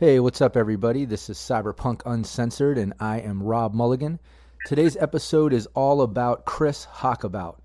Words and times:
Hey, 0.00 0.20
what's 0.20 0.40
up, 0.40 0.56
everybody? 0.56 1.06
This 1.06 1.28
is 1.28 1.38
Cyberpunk 1.38 2.02
Uncensored, 2.06 2.78
and 2.78 2.94
I 3.00 3.18
am 3.18 3.42
Rob 3.42 3.74
Mulligan. 3.74 4.20
Today's 4.64 4.96
episode 4.96 5.52
is 5.52 5.66
all 5.74 6.02
about 6.02 6.44
Chris 6.44 6.86
Hockabout. 6.86 7.56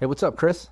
Hey, 0.00 0.06
what's 0.06 0.22
up, 0.22 0.34
Chris? 0.34 0.70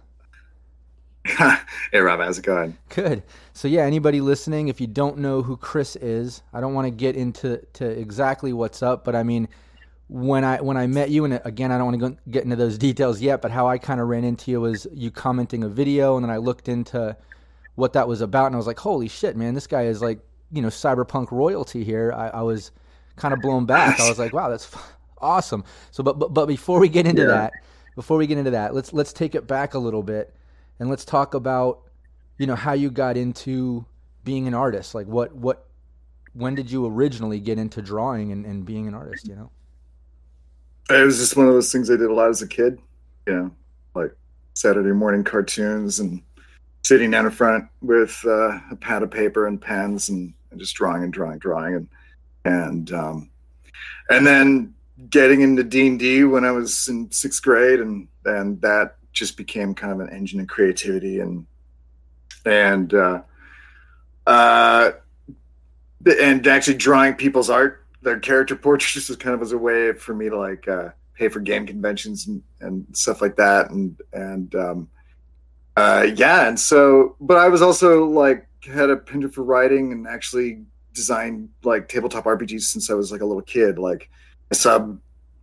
hey, 1.27 1.99
Rob, 2.01 2.21
how's 2.21 2.39
it 2.39 2.47
going? 2.47 2.79
Good. 2.89 3.25
So, 3.53 3.69
yeah, 3.69 3.83
anybody 3.83 4.23
listening, 4.23 4.69
if 4.69 4.81
you 4.81 4.87
don't 4.87 5.19
know 5.19 5.43
who 5.43 5.59
Chris 5.59 5.97
is, 5.97 6.43
I 6.51 6.63
don't 6.63 6.73
want 6.73 6.87
to 6.87 6.91
get 6.91 7.15
into 7.15 7.59
to 7.75 7.87
exactly 7.87 8.55
what's 8.55 8.83
up, 8.83 9.05
but 9.05 9.15
I 9.15 9.23
mean, 9.23 9.49
when 10.09 10.45
I 10.45 10.63
when 10.63 10.79
I 10.79 10.87
met 10.87 11.11
you, 11.11 11.27
and 11.27 11.35
uh, 11.35 11.41
again, 11.45 11.71
I 11.73 11.77
don't 11.77 11.93
want 11.93 12.01
to 12.01 12.31
get 12.31 12.45
into 12.45 12.57
those 12.57 12.79
details 12.79 13.21
yet, 13.21 13.43
but 13.43 13.51
how 13.51 13.69
I 13.69 13.77
kind 13.77 14.01
of 14.01 14.09
ran 14.09 14.25
into 14.25 14.51
you 14.51 14.63
was 14.63 14.87
you 14.95 15.11
commenting 15.11 15.63
a 15.63 15.69
video, 15.69 16.17
and 16.17 16.25
then 16.25 16.31
I 16.31 16.39
looked 16.39 16.71
into 16.71 17.19
what 17.75 17.93
that 17.93 18.09
was 18.09 18.23
about, 18.23 18.47
and 18.47 18.55
I 18.55 18.57
was 18.57 18.67
like, 18.67 18.79
holy 18.79 19.09
shit, 19.09 19.37
man, 19.37 19.53
this 19.53 19.67
guy 19.67 19.83
is 19.83 20.01
like 20.01 20.21
you 20.53 20.63
know 20.63 20.69
cyberpunk 20.69 21.31
royalty 21.31 21.83
here, 21.83 22.13
I, 22.13 22.29
I 22.29 22.43
was 22.43 22.71
kind 23.17 23.35
of 23.35 23.41
blown 23.41 23.67
back. 23.67 23.99
I 24.01 24.09
was 24.09 24.19
like, 24.19 24.33
wow, 24.33 24.49
that's 24.49 24.71
awesome. 25.19 25.65
So, 25.91 26.03
but 26.03 26.19
but 26.19 26.35
but 26.35 26.47
before 26.47 26.79
we 26.79 26.89
get 26.89 27.07
into 27.07 27.23
yeah. 27.23 27.29
that, 27.29 27.53
before 27.97 28.19
we 28.19 28.27
get 28.27 28.39
into 28.39 28.51
that, 28.53 28.75
let's 28.75 28.93
let's 28.93 29.13
take 29.13 29.35
it 29.35 29.47
back 29.47 29.75
a 29.75 29.79
little 29.79 30.03
bit 30.03 30.35
and 30.79 30.89
let's 30.89 31.05
talk 31.05 31.35
about 31.35 31.83
you 32.39 32.47
know 32.47 32.57
how 32.57 32.73
you 32.73 32.91
got 32.91 33.17
into 33.17 33.85
being 34.25 34.47
an 34.47 34.55
artist. 34.55 34.95
Like 34.95 35.07
what 35.07 35.35
what 35.35 35.67
when 36.35 36.55
did 36.55 36.71
you 36.71 36.87
originally 36.87 37.41
get 37.41 37.59
into 37.59 37.83
drawing 37.83 38.33
and, 38.33 38.45
and 38.47 38.65
being 38.65 38.87
an 38.87 38.95
artist? 38.95 39.27
You 39.27 39.37
know, 39.37 39.51
it 40.91 41.05
was 41.05 41.19
just 41.19 41.37
one 41.37 41.47
of 41.47 41.55
those 41.55 41.73
things 41.73 41.91
I 41.91 41.97
did 41.97 42.11
a 42.11 42.15
lot 42.15 42.29
as 42.29 42.43
a 42.43 42.49
kid. 42.49 42.79
You 43.27 43.35
know, 43.35 43.51
like 43.95 44.15
Saturday 44.55 44.93
morning 44.93 45.25
cartoons 45.25 46.01
and 46.01 46.23
sitting 46.83 47.11
down 47.11 47.27
in 47.27 47.31
front 47.31 47.65
with 47.81 48.21
uh, 48.27 48.59
a 48.71 48.77
pad 48.77 49.03
of 49.03 49.11
paper 49.11 49.47
and 49.47 49.61
pens 49.61 50.09
and 50.09 50.35
and 50.53 50.61
just 50.61 50.77
drawing 50.77 51.03
and 51.03 51.13
drawing, 51.13 51.39
drawing, 51.39 51.75
and 51.75 51.89
and 52.45 52.93
um, 52.93 53.31
and 54.09 54.27
then 54.27 54.75
getting 55.11 55.41
into 55.41 55.65
D 55.65 55.89
and 55.89 55.99
D 55.99 56.25
when 56.25 56.45
I 56.45 56.53
was 56.53 56.89
in 56.89 57.11
sixth 57.11 57.43
grade, 57.43 57.81
and 57.81 58.07
and 58.25 58.61
that 58.61 58.97
just 59.13 59.37
became 59.37 59.75
kind 59.75 59.93
of 59.93 60.01
an 60.01 60.11
engine 60.11 60.41
of 60.41 60.47
creativity 60.47 61.21
and 61.21 61.47
and 62.47 62.95
uh, 62.95 63.23
uh, 64.27 64.93
and 66.21 66.47
actually 66.47 66.77
drawing 66.77 67.15
people's 67.15 67.51
art, 67.51 67.85
their 68.03 68.21
character 68.21 68.57
portraits, 68.57 69.09
was 69.09 69.17
kind 69.17 69.35
of 69.35 69.43
as 69.43 69.53
a 69.53 69.59
way 69.59 69.93
for 69.93 70.15
me 70.15 70.29
to 70.29 70.39
like 70.39 70.69
uh, 70.69 70.91
pay 71.15 71.29
for 71.29 71.41
game 71.41 71.67
conventions 71.67 72.27
and, 72.27 72.43
and 72.61 72.87
stuff 72.93 73.21
like 73.21 73.37
that, 73.37 73.71
and 73.71 74.01
and 74.13 74.55
um, 74.55 74.89
uh, 75.77 76.07
yeah, 76.15 76.49
and 76.49 76.59
so, 76.59 77.17
but 77.21 77.39
I 77.39 77.49
was 77.49 77.63
also 77.63 78.07
like 78.07 78.47
had 78.65 78.91
a 78.91 78.97
penchant 78.97 79.35
for 79.35 79.43
writing 79.43 79.93
and 79.93 80.07
actually 80.07 80.65
designed 80.95 81.49
like 81.65 81.89
tabletop 81.89 82.25
RPGs 82.25 82.63
since 82.63 82.91
I 82.91 82.95
was 82.95 83.11
like 83.11 83.21
a 83.21 83.27
little 83.27 83.43
kid. 83.43 83.79
Like 83.79 84.11
I 84.51 84.55
saw 84.55 84.95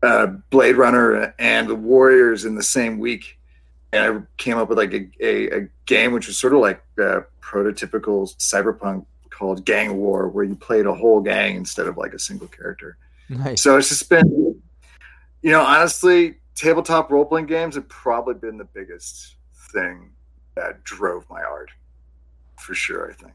uh, 0.04 0.28
Blade 0.50 0.78
Runner 0.78 1.34
and 1.40 1.68
the 1.68 1.76
Warriors 1.76 2.46
in 2.46 2.56
the 2.56 2.64
same 2.64 3.00
week, 3.00 3.38
and 3.92 4.04
I 4.04 4.22
came 4.38 4.58
up 4.58 4.70
with 4.70 4.78
like 4.78 4.94
a, 4.94 5.10
a, 5.20 5.62
a 5.62 5.68
game 5.86 6.14
which 6.14 6.28
was 6.28 6.38
sort 6.38 6.54
of 6.54 6.60
like 6.60 6.84
a 6.98 7.24
prototypical 7.42 8.36
cyberpunk 8.38 9.06
called 9.30 9.66
Gang 9.66 9.98
War, 9.98 10.28
where 10.30 10.44
you 10.44 10.56
played 10.56 10.86
a 10.86 10.94
whole 10.94 11.22
gang 11.22 11.56
instead 11.56 11.88
of 11.88 11.98
like 11.98 12.14
a 12.14 12.20
single 12.20 12.48
character. 12.48 12.98
Nice. 13.30 13.62
So 13.62 13.78
it's 13.78 13.90
just 13.90 14.10
been, 14.10 14.62
you 15.42 15.52
know, 15.52 15.62
honestly, 15.62 16.36
tabletop 16.56 17.12
role 17.12 17.26
playing 17.26 17.46
games 17.48 17.76
have 17.76 17.88
probably 17.90 18.34
been 18.34 18.58
the 18.58 18.66
biggest 18.66 19.36
thing 19.72 20.12
that 20.56 20.84
drove 20.84 21.26
my 21.30 21.42
art 21.42 21.70
for 22.60 22.74
sure. 22.74 23.12
I 23.12 23.14
think. 23.14 23.34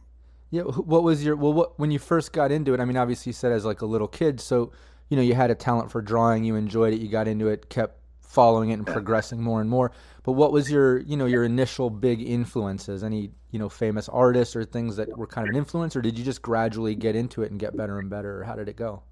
Yeah. 0.51 0.63
What 0.63 1.03
was 1.03 1.25
your 1.25 1.37
well? 1.37 1.53
What 1.53 1.79
when 1.79 1.91
you 1.91 1.99
first 1.99 2.33
got 2.33 2.53
into 2.53 2.75
it? 2.75 2.81
I 2.81 2.85
mean, 2.85 2.97
obviously 2.97 3.31
you 3.31 3.35
said 3.35 3.53
as 3.53 3.65
like 3.65 3.83
a 3.83 3.87
little 3.87 4.09
kid, 4.09 4.41
so 4.41 4.73
you 5.09 5.17
know 5.17 5.23
you 5.23 5.35
had 5.35 5.51
a 5.51 5.55
talent 5.55 5.91
for 5.91 6.01
drawing. 6.01 6.45
You 6.45 6.57
enjoyed 6.57 6.95
it. 6.95 7.01
You 7.01 7.09
got 7.09 7.27
into 7.27 7.49
it. 7.49 7.69
Kept 7.69 7.99
following 8.21 8.71
it 8.71 8.75
and 8.75 8.87
yeah. 8.87 8.93
progressing 8.93 9.41
more 9.41 9.61
and 9.61 9.71
more. 9.71 9.93
But 10.25 10.33
what 10.33 10.53
was 10.53 10.71
your 10.71 10.99
you 10.99 11.17
know 11.17 11.27
your 11.27 11.45
initial 11.45 11.91
big 11.91 12.21
influences? 12.21 13.03
Any 13.03 13.31
you 13.51 13.59
know 13.59 13.69
famous 13.69 14.09
artists 14.09 14.55
or 14.55 14.65
things 14.65 14.97
that 14.97 15.17
were 15.17 15.27
kind 15.27 15.49
of 15.49 15.53
an 15.53 15.57
influence, 15.57 15.97
or 15.97 16.03
did 16.03 16.19
you 16.19 16.25
just 16.25 16.43
gradually 16.43 16.95
get 16.95 17.17
into 17.17 17.43
it 17.43 17.51
and 17.51 17.59
get 17.59 17.77
better 17.77 17.99
and 17.99 18.11
better? 18.11 18.41
Or 18.41 18.45
how 18.45 18.55
did 18.55 18.69
it 18.69 18.77
go? 18.77 19.03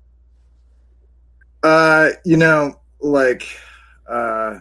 Uh, 1.62 2.10
you 2.24 2.36
know, 2.36 2.80
like 3.00 3.46
uh 4.08 4.58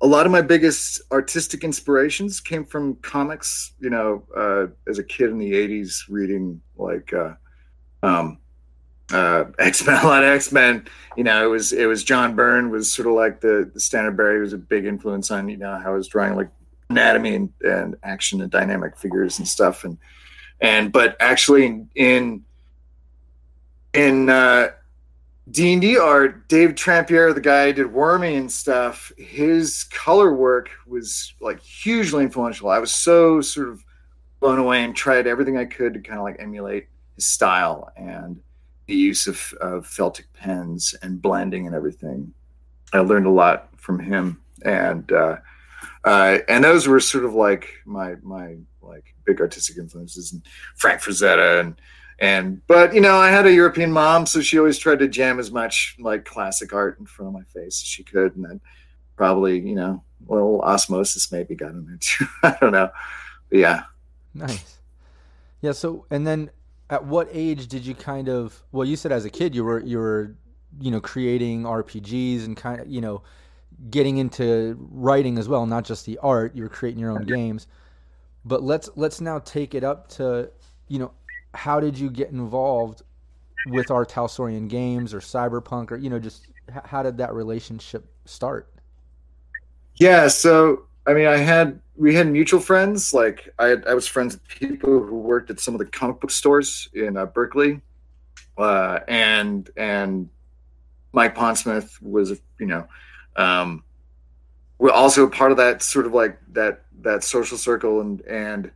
a 0.00 0.06
lot 0.06 0.26
of 0.26 0.32
my 0.32 0.42
biggest 0.42 1.00
artistic 1.12 1.64
inspirations 1.64 2.40
came 2.40 2.64
from 2.64 2.96
comics. 2.96 3.72
You 3.80 3.90
know, 3.90 4.24
uh, 4.36 4.66
as 4.88 4.98
a 4.98 5.04
kid 5.04 5.30
in 5.30 5.38
the 5.38 5.52
'80s, 5.52 6.04
reading 6.08 6.60
like 6.76 7.12
uh, 7.12 7.34
um, 8.02 8.38
uh, 9.12 9.44
X 9.58 9.86
Men, 9.86 10.04
a 10.04 10.06
lot 10.06 10.22
of 10.22 10.30
X 10.30 10.52
Men. 10.52 10.86
You 11.16 11.24
know, 11.24 11.44
it 11.44 11.48
was 11.48 11.72
it 11.72 11.86
was 11.86 12.04
John 12.04 12.34
Byrne 12.34 12.70
was 12.70 12.92
sort 12.92 13.08
of 13.08 13.14
like 13.14 13.40
the 13.40 13.70
the 13.72 13.80
Standard 13.80 14.16
Bearer. 14.16 14.40
Was 14.40 14.52
a 14.52 14.58
big 14.58 14.84
influence 14.84 15.30
on 15.30 15.48
you 15.48 15.56
know 15.56 15.78
how 15.78 15.92
I 15.92 15.96
was 15.96 16.08
drawing 16.08 16.36
like 16.36 16.50
anatomy 16.90 17.34
and, 17.34 17.52
and 17.62 17.96
action 18.02 18.40
and 18.40 18.50
dynamic 18.50 18.96
figures 18.96 19.38
and 19.38 19.48
stuff. 19.48 19.84
And 19.84 19.98
and 20.60 20.92
but 20.92 21.16
actually 21.20 21.86
in 21.94 22.44
in, 23.94 24.28
in 25.46 25.50
uh, 25.50 25.54
D&D 25.54 25.98
art, 25.98 26.48
Dave 26.48 26.74
Trampier, 26.74 27.34
the 27.34 27.40
guy 27.40 27.66
who 27.66 27.72
did 27.72 27.92
Wormy 27.92 28.36
and 28.36 28.50
stuff, 28.50 29.12
his 29.18 29.84
color 29.84 30.34
work 30.34 30.70
was 30.86 31.34
like 31.40 31.60
hugely 31.60 32.24
influential. 32.24 32.70
I 32.70 32.78
was 32.78 32.92
so 32.92 33.40
sort 33.40 33.68
of 33.68 33.84
blown 34.40 34.58
away 34.58 34.84
and 34.84 34.94
tried 34.94 35.26
everything 35.26 35.56
I 35.56 35.64
could 35.64 35.94
to 35.94 36.00
kind 36.00 36.18
of 36.18 36.24
like 36.24 36.36
emulate 36.38 36.88
his 37.14 37.26
style 37.26 37.90
and 37.96 38.40
the 38.86 38.94
use 38.94 39.26
of, 39.26 39.52
of 39.60 39.86
Feltic 39.86 40.24
pens 40.34 40.94
and 41.02 41.20
blending 41.20 41.66
and 41.66 41.74
everything. 41.74 42.32
I 42.92 42.98
learned 42.98 43.26
a 43.26 43.30
lot 43.30 43.68
from 43.78 43.98
him. 43.98 44.40
And, 44.62 45.10
uh, 45.10 45.36
uh, 46.04 46.38
and 46.48 46.62
those 46.62 46.86
were 46.86 47.00
sort 47.00 47.24
of 47.24 47.34
like 47.34 47.68
my, 47.86 48.16
my 48.22 48.56
like 48.82 49.14
big 49.24 49.40
artistic 49.40 49.78
influences 49.78 50.32
and 50.32 50.42
Frank 50.76 51.00
Frazetta 51.00 51.60
and, 51.60 51.80
and 52.20 52.64
but 52.66 52.94
you 52.94 53.00
know 53.00 53.16
i 53.16 53.28
had 53.28 53.46
a 53.46 53.52
european 53.52 53.90
mom 53.90 54.24
so 54.24 54.40
she 54.40 54.58
always 54.58 54.78
tried 54.78 55.00
to 55.00 55.08
jam 55.08 55.40
as 55.40 55.50
much 55.50 55.96
like 55.98 56.24
classic 56.24 56.72
art 56.72 56.98
in 57.00 57.06
front 57.06 57.28
of 57.28 57.34
my 57.34 57.42
face 57.44 57.82
as 57.82 57.86
she 57.86 58.04
could. 58.04 58.36
And 58.36 58.44
then 58.44 58.60
probably 59.16 59.58
you 59.58 59.74
know 59.74 60.02
a 60.28 60.32
little 60.32 60.60
osmosis 60.62 61.30
maybe 61.32 61.54
got 61.54 61.70
in 61.70 61.86
there 61.86 61.98
too. 62.00 62.26
I 62.42 62.56
don't 62.60 62.72
know. 62.72 62.90
But 63.50 63.58
yeah. 63.58 63.82
Nice. 64.32 64.78
Yeah 65.60 65.72
so 65.72 66.06
and 66.10 66.26
then 66.26 66.50
at 66.90 67.04
what 67.04 67.28
age 67.32 67.66
did 67.66 67.84
you 67.84 67.94
kind 67.94 68.28
of 68.28 68.62
well 68.72 68.86
you 68.86 68.96
said 68.96 69.10
as 69.12 69.24
a 69.24 69.30
kid 69.30 69.54
you 69.54 69.64
were 69.64 69.80
you 69.80 69.98
were 69.98 70.36
you 70.80 70.90
know 70.90 71.00
creating 71.00 71.62
rpgs 71.62 72.44
and 72.44 72.56
kind 72.56 72.80
of 72.80 72.88
you 72.88 73.00
know 73.00 73.22
getting 73.90 74.18
into 74.18 74.76
writing 74.90 75.38
as 75.38 75.48
well 75.48 75.66
not 75.66 75.84
just 75.84 76.04
the 76.04 76.18
art 76.18 76.54
you 76.54 76.62
were 76.62 76.68
creating 76.68 77.00
your 77.00 77.10
own 77.10 77.24
games. 77.24 77.66
But 78.44 78.62
let's 78.62 78.90
let's 78.94 79.20
now 79.20 79.38
take 79.38 79.74
it 79.74 79.84
up 79.84 80.08
to 80.10 80.50
you 80.88 80.98
know 80.98 81.12
how 81.54 81.80
did 81.80 81.98
you 81.98 82.10
get 82.10 82.30
involved 82.30 83.02
with 83.66 83.90
R. 83.90 84.04
Talsorian 84.04 84.68
games 84.68 85.14
or 85.14 85.20
Cyberpunk 85.20 85.90
or 85.90 85.96
you 85.96 86.10
know 86.10 86.18
just 86.18 86.46
how 86.84 87.02
did 87.02 87.18
that 87.18 87.32
relationship 87.34 88.06
start? 88.24 88.70
Yeah, 89.96 90.28
so 90.28 90.86
I 91.06 91.12
mean, 91.12 91.26
I 91.26 91.36
had 91.36 91.80
we 91.96 92.14
had 92.14 92.30
mutual 92.30 92.60
friends. 92.60 93.12
Like 93.12 93.52
I 93.58 93.66
had, 93.66 93.86
I 93.86 93.94
was 93.94 94.06
friends 94.06 94.34
with 94.34 94.48
people 94.48 95.02
who 95.02 95.18
worked 95.18 95.50
at 95.50 95.60
some 95.60 95.74
of 95.74 95.78
the 95.78 95.86
comic 95.86 96.20
book 96.20 96.30
stores 96.30 96.88
in 96.94 97.16
uh, 97.16 97.26
Berkeley, 97.26 97.80
uh, 98.58 99.00
and 99.06 99.68
and 99.76 100.28
Mike 101.12 101.36
Pondsmith 101.36 102.00
was 102.02 102.40
you 102.58 102.66
know 102.66 102.86
um, 103.36 103.84
we're 104.78 104.90
also 104.90 105.28
part 105.28 105.50
of 105.50 105.58
that 105.58 105.82
sort 105.82 106.06
of 106.06 106.14
like 106.14 106.38
that 106.52 106.84
that 107.02 107.22
social 107.22 107.58
circle 107.58 108.00
and 108.00 108.22
and 108.22 108.70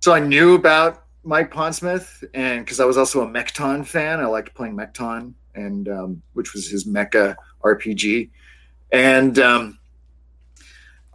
so 0.00 0.12
I 0.12 0.20
knew 0.20 0.54
about 0.54 1.05
Mike 1.26 1.52
Pondsmith, 1.52 2.24
and 2.34 2.64
because 2.64 2.80
I 2.80 2.84
was 2.84 2.96
also 2.96 3.22
a 3.22 3.26
Mekton 3.26 3.84
fan, 3.84 4.20
I 4.20 4.26
liked 4.26 4.54
playing 4.54 4.76
Mekton, 4.76 5.34
and 5.54 5.88
um, 5.88 6.22
which 6.34 6.54
was 6.54 6.68
his 6.68 6.86
Mecha 6.86 7.36
RPG, 7.62 8.30
and 8.92 9.38
um, 9.38 9.78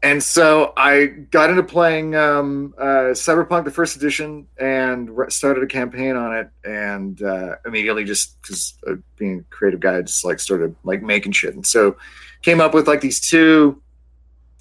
and 0.03 0.21
so 0.21 0.73
I 0.75 1.05
got 1.05 1.49
into 1.49 1.63
playing 1.63 2.15
um, 2.15 2.73
uh, 2.77 3.13
Cyberpunk, 3.13 3.65
the 3.65 3.71
first 3.71 3.95
edition, 3.95 4.47
and 4.59 5.15
re- 5.15 5.29
started 5.29 5.63
a 5.63 5.67
campaign 5.67 6.15
on 6.15 6.35
it. 6.35 6.49
And 6.63 7.21
uh, 7.21 7.55
immediately, 7.65 8.03
just 8.03 8.41
because 8.41 8.73
uh, 8.87 8.95
being 9.15 9.39
a 9.39 9.55
creative 9.55 9.79
guy, 9.79 9.97
I 9.97 10.01
just 10.01 10.25
like 10.25 10.39
started 10.39 10.75
like 10.83 11.01
making 11.01 11.31
shit. 11.33 11.53
And 11.53 11.65
so, 11.65 11.97
came 12.41 12.59
up 12.59 12.73
with 12.73 12.87
like 12.87 13.01
these 13.01 13.21
two 13.21 13.81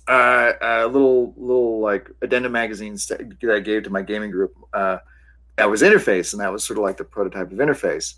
uh, 0.07 0.53
uh, 0.61 0.89
little 0.93 1.35
little 1.37 1.81
like 1.81 2.11
addendum 2.21 2.53
magazines 2.53 3.07
that, 3.07 3.21
I 3.51 3.61
gave 3.61 3.85
to 3.85 3.91
my 3.91 4.03
gaming 4.03 4.31
group. 4.31 4.55
Uh, 4.73 4.99
that 5.57 5.71
was 5.71 5.83
interface, 5.83 6.33
and 6.33 6.41
that 6.41 6.53
was 6.53 6.65
sort 6.65 6.79
of 6.79 6.85
like 6.85 6.97
the 6.97 7.05
prototype 7.05 7.53
of 7.53 7.59
interface. 7.59 8.15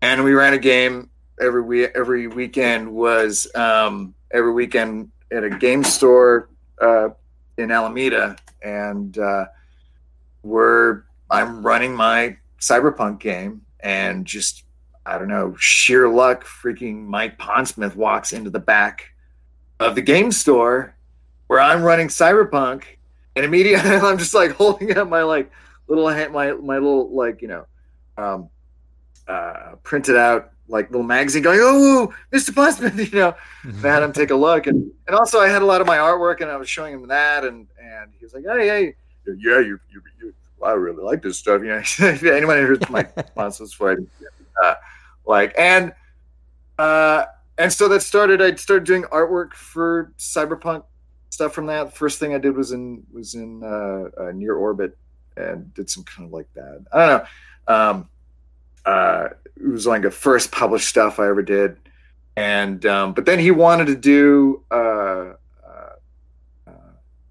And 0.00 0.24
we 0.24 0.32
ran 0.32 0.52
a 0.52 0.58
game 0.58 1.10
every 1.40 1.62
week. 1.62 1.90
Every 1.94 2.26
weekend 2.26 2.92
was 2.92 3.52
um, 3.54 4.14
every 4.32 4.52
weekend 4.52 5.10
at 5.30 5.44
a 5.44 5.50
game 5.50 5.84
store 5.84 6.48
uh, 6.80 7.10
in 7.56 7.70
Alameda, 7.70 8.36
and 8.62 9.16
uh, 9.18 9.46
we're 10.42 11.02
I'm 11.30 11.64
running 11.64 11.94
my 11.94 12.36
cyberpunk 12.60 13.20
game, 13.20 13.62
and 13.80 14.26
just 14.26 14.64
I 15.04 15.18
don't 15.18 15.28
know, 15.28 15.54
sheer 15.58 16.08
luck, 16.08 16.44
freaking 16.44 17.06
Mike 17.06 17.38
Pondsmith 17.38 17.96
walks 17.96 18.32
into 18.32 18.50
the 18.50 18.60
back 18.60 19.10
of 19.80 19.94
the 19.94 20.02
game 20.02 20.30
store 20.30 20.94
where 21.48 21.60
I'm 21.60 21.82
running 21.82 22.08
cyberpunk, 22.08 22.84
and 23.34 23.44
immediately 23.44 23.90
I'm 23.90 24.18
just 24.18 24.34
like 24.34 24.52
holding 24.52 24.96
up 24.96 25.08
my 25.08 25.22
like 25.22 25.50
little 25.94 26.30
my 26.30 26.52
my 26.52 26.74
little 26.74 27.14
like 27.14 27.42
you 27.42 27.48
know, 27.48 27.66
um, 28.16 28.48
uh, 29.28 29.76
printed 29.82 30.16
out 30.16 30.52
like 30.68 30.90
little 30.90 31.06
magazine 31.06 31.42
going, 31.42 31.60
oh, 31.62 32.12
Mr. 32.32 32.50
Pondsmith, 32.50 33.12
you 33.12 33.18
know, 33.18 33.34
and 33.62 33.86
I 33.86 33.94
had 33.94 34.02
him 34.02 34.12
take 34.12 34.30
a 34.30 34.34
look. 34.34 34.66
And, 34.66 34.90
and 35.06 35.14
also 35.14 35.38
I 35.38 35.48
had 35.48 35.62
a 35.62 35.66
lot 35.66 35.80
of 35.80 35.86
my 35.86 35.98
artwork 35.98 36.40
and 36.40 36.50
I 36.50 36.56
was 36.56 36.68
showing 36.68 36.94
him 36.94 37.06
that. 37.08 37.44
And, 37.44 37.66
and 37.80 38.10
he 38.18 38.24
was 38.24 38.34
like, 38.34 38.44
hey, 38.44 38.66
hey, 38.66 38.94
yeah, 39.26 39.60
you, 39.60 39.78
you, 39.90 40.02
you 40.20 40.34
I 40.62 40.72
really 40.72 41.02
like 41.02 41.22
this 41.22 41.38
stuff. 41.38 41.62
You 41.62 41.68
know, 41.68 42.32
anyone 42.34 42.56
who 42.56 42.66
heard 42.66 42.90
my 42.90 43.02
Pondsmith's 43.36 43.74
fight, 43.74 43.98
uh, 44.62 44.74
like, 45.26 45.54
and, 45.58 45.92
uh, 46.78 47.26
and 47.58 47.72
so 47.72 47.86
that 47.88 48.00
started, 48.00 48.40
I 48.40 48.54
started 48.54 48.84
doing 48.84 49.02
artwork 49.04 49.52
for 49.52 50.12
cyberpunk 50.18 50.84
stuff 51.28 51.52
from 51.52 51.66
that. 51.66 51.94
First 51.94 52.18
thing 52.18 52.34
I 52.34 52.38
did 52.38 52.56
was 52.56 52.72
in, 52.72 53.04
was 53.12 53.34
in, 53.34 53.62
uh, 53.62 54.22
uh 54.22 54.32
near 54.32 54.54
orbit 54.54 54.96
and 55.36 55.72
did 55.74 55.90
some 55.90 56.04
kind 56.04 56.26
of 56.26 56.32
like 56.32 56.52
that. 56.54 56.84
I 56.92 57.06
don't 57.06 57.24
know. 57.68 57.74
Um, 57.74 58.08
uh, 58.84 59.28
it 59.56 59.68
was 59.68 59.86
like 59.86 60.02
the 60.02 60.10
first 60.10 60.50
published 60.50 60.88
stuff 60.88 61.20
I 61.20 61.28
ever 61.28 61.42
did. 61.42 61.76
And 62.36 62.84
um, 62.86 63.12
but 63.12 63.26
then 63.26 63.38
he 63.38 63.50
wanted 63.50 63.86
to 63.88 63.96
do 63.96 64.62
uh, 64.70 65.34
uh, 65.64 65.92
uh, 66.66 66.70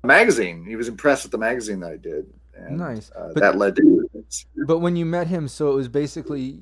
a 0.04 0.08
magazine. 0.08 0.64
He 0.66 0.76
was 0.76 0.88
impressed 0.88 1.24
with 1.24 1.32
the 1.32 1.40
magazine 1.40 1.80
that 1.80 1.92
I 1.92 1.98
did. 1.98 2.28
And, 2.56 2.78
nice. 2.78 3.12
Uh, 3.12 3.34
that 3.36 3.58
led 3.58 3.76
to. 3.78 4.10
But 4.68 4.80
when 4.80 4.96
you 4.96 5.06
met 5.06 5.28
him, 5.28 5.48
so 5.48 5.72
it 5.72 5.76
was 5.76 5.88
basically 5.88 6.60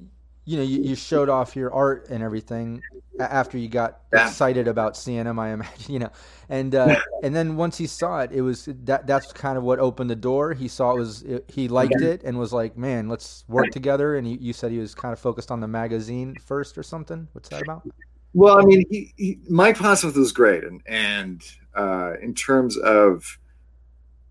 you 0.50 0.58
know, 0.58 0.64
you, 0.64 0.82
you 0.82 0.96
showed 0.96 1.30
off 1.30 1.56
your 1.56 1.72
art 1.72 2.08
and 2.10 2.24
everything 2.24 2.82
after 3.20 3.56
you 3.56 3.70
got 3.70 4.00
excited 4.12 4.68
about 4.68 4.98
seeing 4.98 5.28
him, 5.28 5.38
I 5.38 5.52
imagine, 5.52 5.74
you 5.94 6.00
know, 6.00 6.10
and 6.50 6.74
uh, 6.74 6.96
and 7.22 7.36
then 7.36 7.56
once 7.56 7.78
he 7.78 7.86
saw 7.86 8.22
it, 8.22 8.32
it 8.32 8.42
was 8.42 8.68
that 8.86 9.06
that's 9.06 9.32
kind 9.32 9.60
of 9.60 9.64
what 9.64 9.78
opened 9.78 10.10
the 10.10 10.16
door. 10.16 10.56
He 10.56 10.68
saw 10.68 10.96
it 10.96 10.98
was 10.98 11.22
it, 11.22 11.46
he 11.48 11.68
liked 11.68 12.02
it 12.02 12.24
and 12.24 12.40
was 12.40 12.52
like, 12.52 12.76
man, 12.76 13.08
let's 13.08 13.46
work 13.48 13.70
together. 13.70 14.16
And 14.16 14.28
you, 14.28 14.40
you 14.42 14.54
said 14.54 14.72
he 14.72 14.80
was 14.80 14.96
kind 14.96 15.14
of 15.14 15.20
focused 15.20 15.52
on 15.52 15.60
the 15.60 15.68
magazine 15.68 16.36
first 16.44 16.80
or 16.80 16.84
something. 16.84 17.28
What's 17.34 17.50
that 17.50 17.62
about? 17.62 17.88
Well, 18.34 18.60
I 18.60 18.64
mean, 18.64 18.86
he, 18.90 19.14
he, 19.18 19.40
Mike 19.48 19.78
Pondsmith 19.78 20.18
was 20.18 20.32
great, 20.32 20.64
and 20.64 20.82
and 20.88 21.44
uh, 21.76 22.14
in 22.24 22.34
terms 22.34 22.76
of 22.76 23.38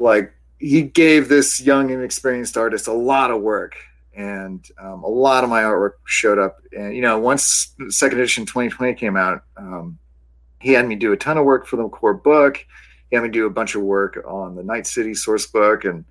like 0.01 0.33
he 0.59 0.83
gave 0.83 1.29
this 1.29 1.61
young 1.61 1.93
and 1.93 2.03
experienced 2.03 2.57
artist 2.57 2.89
a 2.89 2.93
lot 2.93 3.31
of 3.31 3.41
work 3.41 3.77
and 4.19 4.69
um, 4.81 5.05
a 5.05 5.09
lot 5.09 5.45
of 5.45 5.51
my 5.51 5.63
artwork 5.63 5.93
showed 6.05 6.41
up. 6.41 6.59
And 6.77 6.95
you 6.95 7.01
know, 7.01 7.19
once 7.19 7.75
second 7.89 8.19
edition 8.19 8.45
2020 8.45 8.95
came 8.95 9.17
out, 9.17 9.43
um, 9.57 9.97
he 10.61 10.73
had 10.73 10.87
me 10.87 10.97
do 10.97 11.13
a 11.13 11.17
ton 11.17 11.39
of 11.39 11.45
work 11.45 11.67
for 11.67 11.77
the 11.77 11.89
core 11.89 12.15
book. 12.15 12.59
He 13.09 13.17
had 13.17 13.23
me 13.23 13.31
do 13.31 13.47
a 13.47 13.51
bunch 13.51 13.77
of 13.77 13.83
work 13.83 14.23
on 14.27 14.57
the 14.57 14.65
Night 14.65 14.89
City 14.89 15.15
source 15.15 15.47
book 15.47 15.85
and 15.85 16.05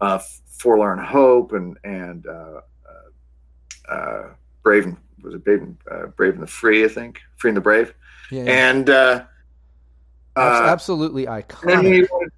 uh, 0.00 0.20
Forlorn 0.46 1.00
Hope 1.00 1.52
and 1.52 1.76
and 1.82 2.26
uh, 2.28 2.60
uh, 2.88 3.92
uh 3.92 4.28
Brave 4.62 4.84
and 4.84 4.96
was 5.22 5.34
it 5.34 5.44
Brave 5.44 5.62
and, 5.62 5.76
uh, 5.90 6.06
Brave 6.06 6.34
and 6.34 6.42
the 6.42 6.46
Free? 6.46 6.84
I 6.84 6.88
think 6.88 7.20
Free 7.38 7.50
and 7.50 7.56
the 7.56 7.60
Brave. 7.60 7.92
Yeah, 8.30 8.44
yeah. 8.44 8.68
And 8.70 8.88
uh, 8.88 9.24
absolutely 10.36 11.26
iconic. 11.26 12.08
Wanted, 12.08 12.30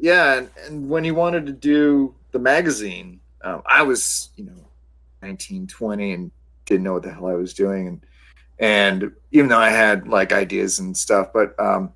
yeah, 0.00 0.38
and, 0.38 0.50
and 0.66 0.88
when 0.88 1.04
he 1.04 1.12
wanted 1.12 1.46
to 1.46 1.52
do 1.52 2.16
the 2.32 2.40
magazine 2.40 3.20
um, 3.44 3.62
I 3.66 3.82
was, 3.82 4.30
you 4.36 4.44
know, 4.44 4.68
19, 5.22 5.66
20 5.66 6.12
and 6.12 6.30
didn't 6.64 6.82
know 6.82 6.94
what 6.94 7.02
the 7.02 7.12
hell 7.12 7.26
I 7.26 7.34
was 7.34 7.54
doing. 7.54 7.86
And, 7.88 8.06
and 8.58 9.12
even 9.30 9.48
though 9.48 9.58
I 9.58 9.70
had 9.70 10.08
like 10.08 10.32
ideas 10.32 10.78
and 10.78 10.96
stuff, 10.96 11.28
but 11.32 11.58
um, 11.60 11.92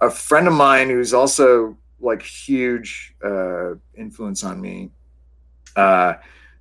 a 0.00 0.10
friend 0.10 0.46
of 0.46 0.54
mine 0.54 0.88
who's 0.88 1.12
also 1.12 1.76
like 2.00 2.22
huge 2.22 3.14
uh, 3.24 3.74
influence 3.96 4.44
on 4.44 4.60
me, 4.60 4.90
uh, 5.76 6.14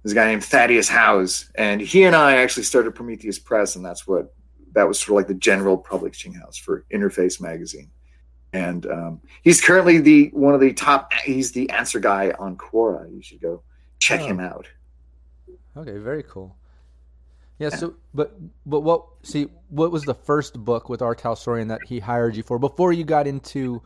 a 0.04 0.14
guy 0.14 0.28
named 0.28 0.44
Thaddeus 0.44 0.90
Howze, 0.90 1.52
and 1.56 1.80
he 1.80 2.04
and 2.04 2.16
I 2.16 2.38
actually 2.38 2.64
started 2.64 2.96
Prometheus 2.96 3.38
Press, 3.38 3.76
and 3.76 3.86
that's 3.86 4.08
what 4.08 4.34
that 4.74 4.88
was 4.88 5.00
sort 5.00 5.10
of 5.10 5.16
like 5.18 5.28
the 5.28 5.40
general 5.40 5.78
publishing 5.78 6.34
house 6.34 6.58
for 6.58 6.86
Interface 6.92 7.40
Magazine. 7.40 7.92
And 8.54 8.86
um, 8.88 9.22
he's 9.44 9.62
currently 9.62 10.00
the 10.00 10.30
one 10.34 10.56
of 10.56 10.60
the 10.60 10.74
top. 10.74 11.14
He's 11.14 11.52
the 11.52 11.70
answer 11.70 12.00
guy 12.00 12.34
on 12.40 12.58
Quora. 12.58 13.14
You 13.14 13.22
should 13.22 13.42
go 13.42 13.62
check 14.02 14.22
oh. 14.22 14.26
him 14.26 14.40
out. 14.42 14.68
Okay, 15.78 15.98
very 15.98 16.24
cool. 16.24 16.58
Yeah, 17.60 17.70
so 17.70 17.94
but 18.14 18.36
but 18.66 18.82
what 18.82 19.06
see 19.22 19.48
what 19.70 19.92
was 19.92 20.04
the 20.04 20.16
first 20.16 20.56
book 20.66 20.90
with. 20.90 21.00
Talsorian 21.00 21.68
that 21.70 21.80
he 21.88 22.00
hired 22.00 22.36
you 22.36 22.44
for 22.44 22.58
before 22.58 22.92
you 22.92 23.04
got 23.04 23.28
into 23.28 23.82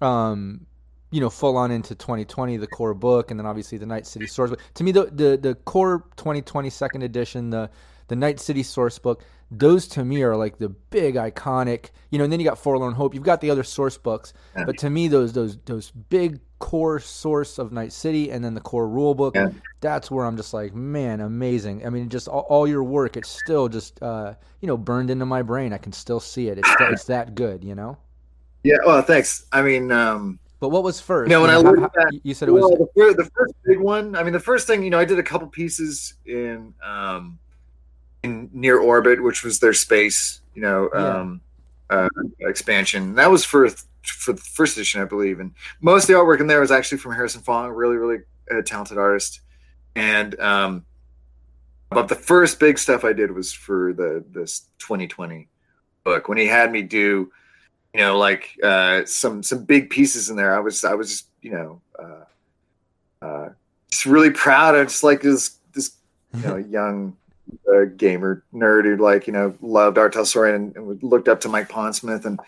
um 0.00 0.64
you 1.10 1.20
know 1.20 1.28
full 1.28 1.56
on 1.56 1.72
into 1.72 1.94
2020 1.94 2.56
the 2.56 2.66
core 2.68 2.94
book 2.94 3.30
and 3.30 3.38
then 3.38 3.46
obviously 3.46 3.78
the 3.78 3.86
Night 3.86 4.06
City 4.06 4.28
source 4.28 4.50
book. 4.50 4.60
To 4.74 4.84
me 4.84 4.92
the 4.92 5.06
the 5.06 5.36
the 5.36 5.54
core 5.64 6.04
2020 6.16 6.70
second 6.70 7.02
edition 7.02 7.50
the 7.50 7.68
the 8.06 8.16
Night 8.16 8.38
City 8.38 8.62
source 8.62 8.98
book 8.98 9.24
those 9.50 9.88
to 9.88 10.04
me 10.04 10.22
are 10.22 10.36
like 10.36 10.58
the 10.58 10.68
big 10.68 11.16
iconic 11.16 11.90
you 12.10 12.18
know 12.18 12.24
and 12.24 12.32
then 12.32 12.38
you 12.38 12.46
got 12.46 12.58
Forlorn 12.58 12.94
Hope 12.94 13.12
you've 13.12 13.24
got 13.24 13.40
the 13.40 13.50
other 13.50 13.64
source 13.64 13.98
books 13.98 14.32
but 14.54 14.78
to 14.78 14.88
me 14.88 15.08
those 15.08 15.32
those 15.32 15.56
those 15.64 15.90
big 15.90 16.38
core 16.64 16.98
source 16.98 17.58
of 17.58 17.72
Night 17.72 17.92
City 17.92 18.30
and 18.30 18.42
then 18.42 18.54
the 18.54 18.60
core 18.60 18.88
rule 18.88 19.14
book. 19.14 19.34
Yeah. 19.36 19.50
That's 19.82 20.10
where 20.10 20.24
I'm 20.24 20.34
just 20.34 20.54
like, 20.54 20.74
man, 20.74 21.20
amazing. 21.20 21.84
I 21.86 21.90
mean, 21.90 22.08
just 22.08 22.26
all, 22.26 22.46
all 22.48 22.66
your 22.66 22.82
work, 22.82 23.18
it's 23.18 23.28
still 23.28 23.68
just 23.68 24.02
uh, 24.02 24.32
you 24.62 24.66
know 24.66 24.78
burned 24.78 25.10
into 25.10 25.26
my 25.26 25.42
brain. 25.42 25.74
I 25.74 25.78
can 25.78 25.92
still 25.92 26.20
see 26.20 26.48
it. 26.48 26.56
It's 26.56 26.74
it's 26.80 27.04
that 27.04 27.34
good, 27.34 27.62
you 27.62 27.74
know. 27.74 27.98
Yeah. 28.62 28.78
Well, 28.86 29.02
thanks. 29.02 29.44
I 29.52 29.60
mean, 29.60 29.92
um, 29.92 30.38
but 30.58 30.70
what 30.70 30.82
was 30.82 31.00
first? 31.00 31.30
You 31.30 31.36
know, 31.36 31.42
when 31.42 31.50
you 31.50 31.56
I 31.56 31.58
looked 31.60 31.98
at, 31.98 32.24
you 32.24 32.32
said 32.32 32.48
it 32.48 32.52
well, 32.52 32.70
was 32.70 32.88
the, 32.96 33.14
the, 33.24 33.30
first 33.36 33.54
big 33.66 33.78
one. 33.78 34.16
I 34.16 34.22
mean, 34.22 34.32
the 34.32 34.40
first 34.40 34.66
thing, 34.66 34.82
you 34.82 34.88
know, 34.88 34.98
I 34.98 35.04
did 35.04 35.18
a 35.18 35.22
couple 35.22 35.46
pieces 35.48 36.14
in 36.24 36.72
um, 36.82 37.38
in 38.22 38.48
near 38.54 38.78
orbit, 38.78 39.22
which 39.22 39.44
was 39.44 39.58
their 39.58 39.74
space, 39.74 40.40
you 40.54 40.62
know, 40.62 40.90
um, 40.94 41.42
yeah. 41.90 42.08
uh, 42.08 42.48
expansion. 42.48 43.16
That 43.16 43.30
was 43.30 43.44
for 43.44 43.68
for 44.04 44.32
the 44.32 44.40
first 44.40 44.76
edition, 44.76 45.00
I 45.00 45.04
believe. 45.04 45.40
And 45.40 45.52
most 45.80 46.04
of 46.04 46.08
the 46.08 46.14
artwork 46.14 46.40
in 46.40 46.46
there 46.46 46.60
was 46.60 46.70
actually 46.70 46.98
from 46.98 47.12
Harrison 47.12 47.42
Fong, 47.42 47.70
really, 47.70 47.96
really 47.96 48.22
uh, 48.50 48.62
talented 48.62 48.98
artist. 48.98 49.40
And 49.96 50.38
um, 50.40 50.84
but 51.90 52.08
the 52.08 52.14
first 52.14 52.58
big 52.58 52.78
stuff 52.78 53.04
I 53.04 53.12
did 53.12 53.30
was 53.30 53.52
for 53.52 53.92
the 53.92 54.24
this 54.30 54.68
2020 54.80 55.48
book 56.02 56.28
when 56.28 56.38
he 56.38 56.46
had 56.46 56.72
me 56.72 56.82
do, 56.82 57.30
you 57.94 58.00
know, 58.00 58.18
like 58.18 58.58
uh, 58.62 59.04
some 59.04 59.42
some 59.42 59.64
big 59.64 59.90
pieces 59.90 60.30
in 60.30 60.36
there. 60.36 60.54
I 60.54 60.60
was 60.60 60.84
I 60.84 60.94
was 60.94 61.10
just 61.10 61.26
you 61.42 61.52
know 61.52 61.80
uh, 61.98 63.24
uh, 63.24 63.48
just 63.90 64.06
really 64.06 64.30
proud. 64.30 64.74
of 64.74 64.88
just 64.88 65.04
like 65.04 65.22
this 65.22 65.58
this 65.72 65.92
you 66.34 66.42
know 66.42 66.56
young 66.70 67.16
uh, 67.72 67.84
gamer 67.96 68.42
nerd 68.52 68.84
who 68.84 68.96
like 68.96 69.26
you 69.26 69.32
know 69.32 69.54
loved 69.60 69.98
R. 69.98 70.10
Talsorian 70.10 70.54
and, 70.54 70.76
and 70.76 71.02
looked 71.02 71.28
up 71.28 71.40
to 71.42 71.48
Mike 71.48 71.68
Pondsmith 71.68 72.24
and 72.24 72.40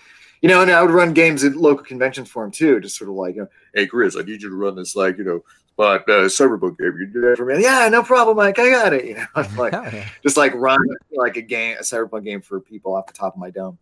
you 0.47 0.53
know, 0.55 0.63
and 0.63 0.71
I 0.71 0.81
would 0.81 0.93
run 0.93 1.13
games 1.13 1.43
at 1.43 1.57
local 1.57 1.85
conventions 1.85 2.31
for 2.31 2.45
him 2.45 2.53
too, 2.53 2.79
just 2.79 2.97
sort 2.97 3.11
of 3.11 3.17
like, 3.17 3.37
hey, 3.75 3.89
Chris, 3.89 4.17
I 4.17 4.21
need 4.21 4.43
you 4.43 4.49
to 4.49 4.55
run 4.55 4.77
this 4.77 4.95
like, 4.95 5.19
you 5.19 5.25
know, 5.25 5.43
but 5.77 6.03
uh, 6.03 6.27
Cyberpunk 6.27 6.79
game. 6.79 6.97
You 7.01 7.07
do 7.13 7.21
that 7.23 7.37
for 7.37 7.47
me? 7.47 7.61
Yeah, 7.61 7.89
no 7.89 8.05
problem, 8.05 8.37
Mike. 8.37 8.57
I 8.61 8.71
got 8.71 8.93
it. 8.93 9.07
You 9.07 9.15
know, 9.17 9.27
like 9.59 9.75
just 10.23 10.37
like 10.37 10.55
run 10.55 10.79
like 11.11 11.37
a 11.37 11.43
game, 11.43 11.79
a 11.81 11.83
Cyberpunk 11.83 12.23
game 12.23 12.43
for 12.43 12.61
people 12.61 12.95
off 12.95 13.09
the 13.09 13.13
top 13.13 13.35
of 13.35 13.41
my 13.41 13.51
dome. 13.51 13.77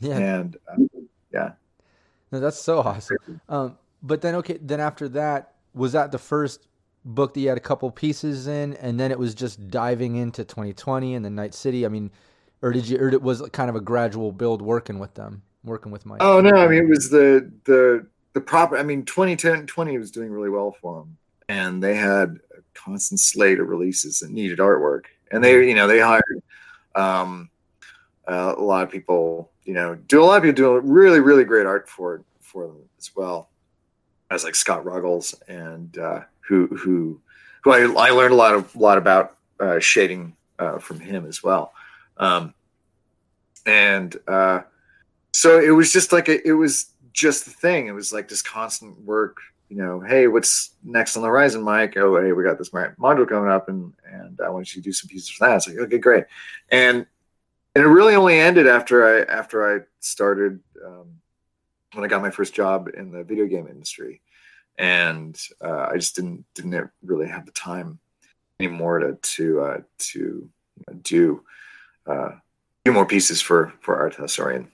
Yeah, 0.00 0.16
and 0.16 0.56
uh, 0.66 0.76
yeah, 1.34 1.52
no, 2.32 2.40
that's 2.40 2.58
so 2.58 2.78
awesome. 2.80 3.42
Um, 3.50 3.76
but 4.02 4.22
then 4.22 4.36
okay, 4.36 4.58
then 4.62 4.80
after 4.80 5.06
that, 5.10 5.52
was 5.74 5.92
that 5.92 6.12
the 6.12 6.18
first 6.18 6.66
book 7.04 7.34
that 7.34 7.40
you 7.40 7.48
had 7.50 7.58
a 7.58 7.60
couple 7.60 7.90
pieces 7.90 8.46
in, 8.46 8.72
and 8.78 8.98
then 8.98 9.10
it 9.10 9.18
was 9.18 9.34
just 9.34 9.68
diving 9.68 10.16
into 10.16 10.44
2020 10.44 11.14
and 11.14 11.22
the 11.22 11.28
Night 11.28 11.52
City? 11.52 11.84
I 11.84 11.90
mean, 11.90 12.10
or 12.62 12.72
did 12.72 12.88
you, 12.88 12.96
or 12.96 13.08
it 13.10 13.20
was 13.20 13.42
kind 13.52 13.68
of 13.68 13.76
a 13.76 13.82
gradual 13.82 14.32
build 14.32 14.62
working 14.62 14.98
with 14.98 15.12
them? 15.12 15.42
Working 15.64 15.92
with 15.92 16.06
Mike? 16.06 16.22
Oh 16.22 16.40
no, 16.40 16.52
I 16.52 16.68
mean 16.68 16.84
it 16.84 16.88
was 16.88 17.10
the 17.10 17.50
the 17.64 18.06
the 18.32 18.40
proper. 18.40 18.76
I 18.76 18.82
mean, 18.82 19.04
2010 19.04 19.66
20 19.66 19.98
was 19.98 20.10
doing 20.10 20.30
really 20.30 20.50
well 20.50 20.76
for 20.80 21.00
them, 21.00 21.16
and 21.48 21.82
they 21.82 21.94
had 21.96 22.38
a 22.56 22.62
constant 22.74 23.20
slate 23.20 23.60
of 23.60 23.68
releases 23.68 24.20
that 24.20 24.30
needed 24.30 24.58
artwork, 24.58 25.04
and 25.30 25.42
they 25.42 25.66
you 25.66 25.74
know 25.74 25.86
they 25.86 26.00
hired 26.00 26.42
um, 26.94 27.50
uh, 28.26 28.54
a 28.56 28.62
lot 28.62 28.84
of 28.84 28.90
people. 28.90 29.50
You 29.64 29.74
know, 29.74 29.94
do 29.94 30.22
a 30.22 30.24
lot 30.24 30.38
of 30.38 30.42
people 30.42 30.56
doing 30.56 30.88
really 30.88 31.20
really 31.20 31.44
great 31.44 31.66
art 31.66 31.88
for 31.88 32.22
for 32.40 32.66
them 32.66 32.76
as 32.98 33.14
well 33.14 33.48
as 34.30 34.44
like 34.44 34.54
Scott 34.54 34.84
Ruggles 34.84 35.34
and 35.48 35.96
uh, 35.98 36.20
who 36.40 36.66
who 36.68 37.20
who 37.62 37.72
I, 37.72 38.08
I 38.08 38.10
learned 38.10 38.32
a 38.32 38.36
lot 38.36 38.54
of 38.54 38.74
lot 38.74 38.98
about 38.98 39.36
uh, 39.58 39.78
shading 39.78 40.34
uh, 40.58 40.78
from 40.78 41.00
him 41.00 41.26
as 41.26 41.42
well. 41.42 41.72
Um, 42.16 42.54
and 43.66 44.16
uh, 44.26 44.62
so 45.40 45.58
it 45.58 45.70
was 45.70 45.90
just 45.90 46.12
like 46.12 46.28
a, 46.28 46.46
it 46.46 46.52
was 46.52 46.92
just 47.14 47.46
the 47.46 47.50
thing. 47.50 47.86
It 47.86 47.92
was 47.92 48.12
like 48.12 48.28
this 48.28 48.42
constant 48.42 49.00
work. 49.00 49.38
You 49.70 49.78
know, 49.78 49.98
hey, 49.98 50.26
what's 50.26 50.74
next 50.84 51.16
on 51.16 51.22
the 51.22 51.28
horizon, 51.28 51.62
Mike? 51.62 51.96
Oh, 51.96 52.20
hey, 52.20 52.32
we 52.32 52.44
got 52.44 52.58
this 52.58 52.68
module 52.68 53.26
coming 53.26 53.50
up, 53.50 53.70
and 53.70 53.94
and 54.04 54.38
I 54.44 54.50
want 54.50 54.76
you 54.76 54.82
to 54.82 54.84
do 54.84 54.92
some 54.92 55.08
pieces 55.08 55.30
for 55.30 55.46
that. 55.46 55.56
It's 55.56 55.66
like, 55.66 55.78
okay, 55.78 55.96
great. 55.96 56.24
And 56.70 57.06
and 57.74 57.82
it 57.82 57.86
really 57.86 58.16
only 58.16 58.38
ended 58.38 58.66
after 58.66 59.02
I 59.02 59.22
after 59.32 59.74
I 59.74 59.86
started 60.00 60.60
um, 60.84 61.06
when 61.94 62.04
I 62.04 62.08
got 62.08 62.20
my 62.20 62.30
first 62.30 62.52
job 62.52 62.90
in 62.92 63.10
the 63.10 63.24
video 63.24 63.46
game 63.46 63.66
industry, 63.66 64.20
and 64.76 65.40
uh, 65.62 65.86
I 65.90 65.94
just 65.94 66.16
didn't 66.16 66.44
didn't 66.52 66.90
really 67.02 67.28
have 67.28 67.46
the 67.46 67.52
time 67.52 67.98
anymore 68.58 68.98
to 68.98 69.14
to 69.14 69.60
uh, 69.62 69.78
to 70.10 70.50
do 71.00 71.42
uh, 72.06 72.32
do 72.84 72.92
more 72.92 73.06
pieces 73.06 73.40
for 73.40 73.72
for 73.80 73.96
R. 73.96 74.10
Talsorian. 74.10 74.66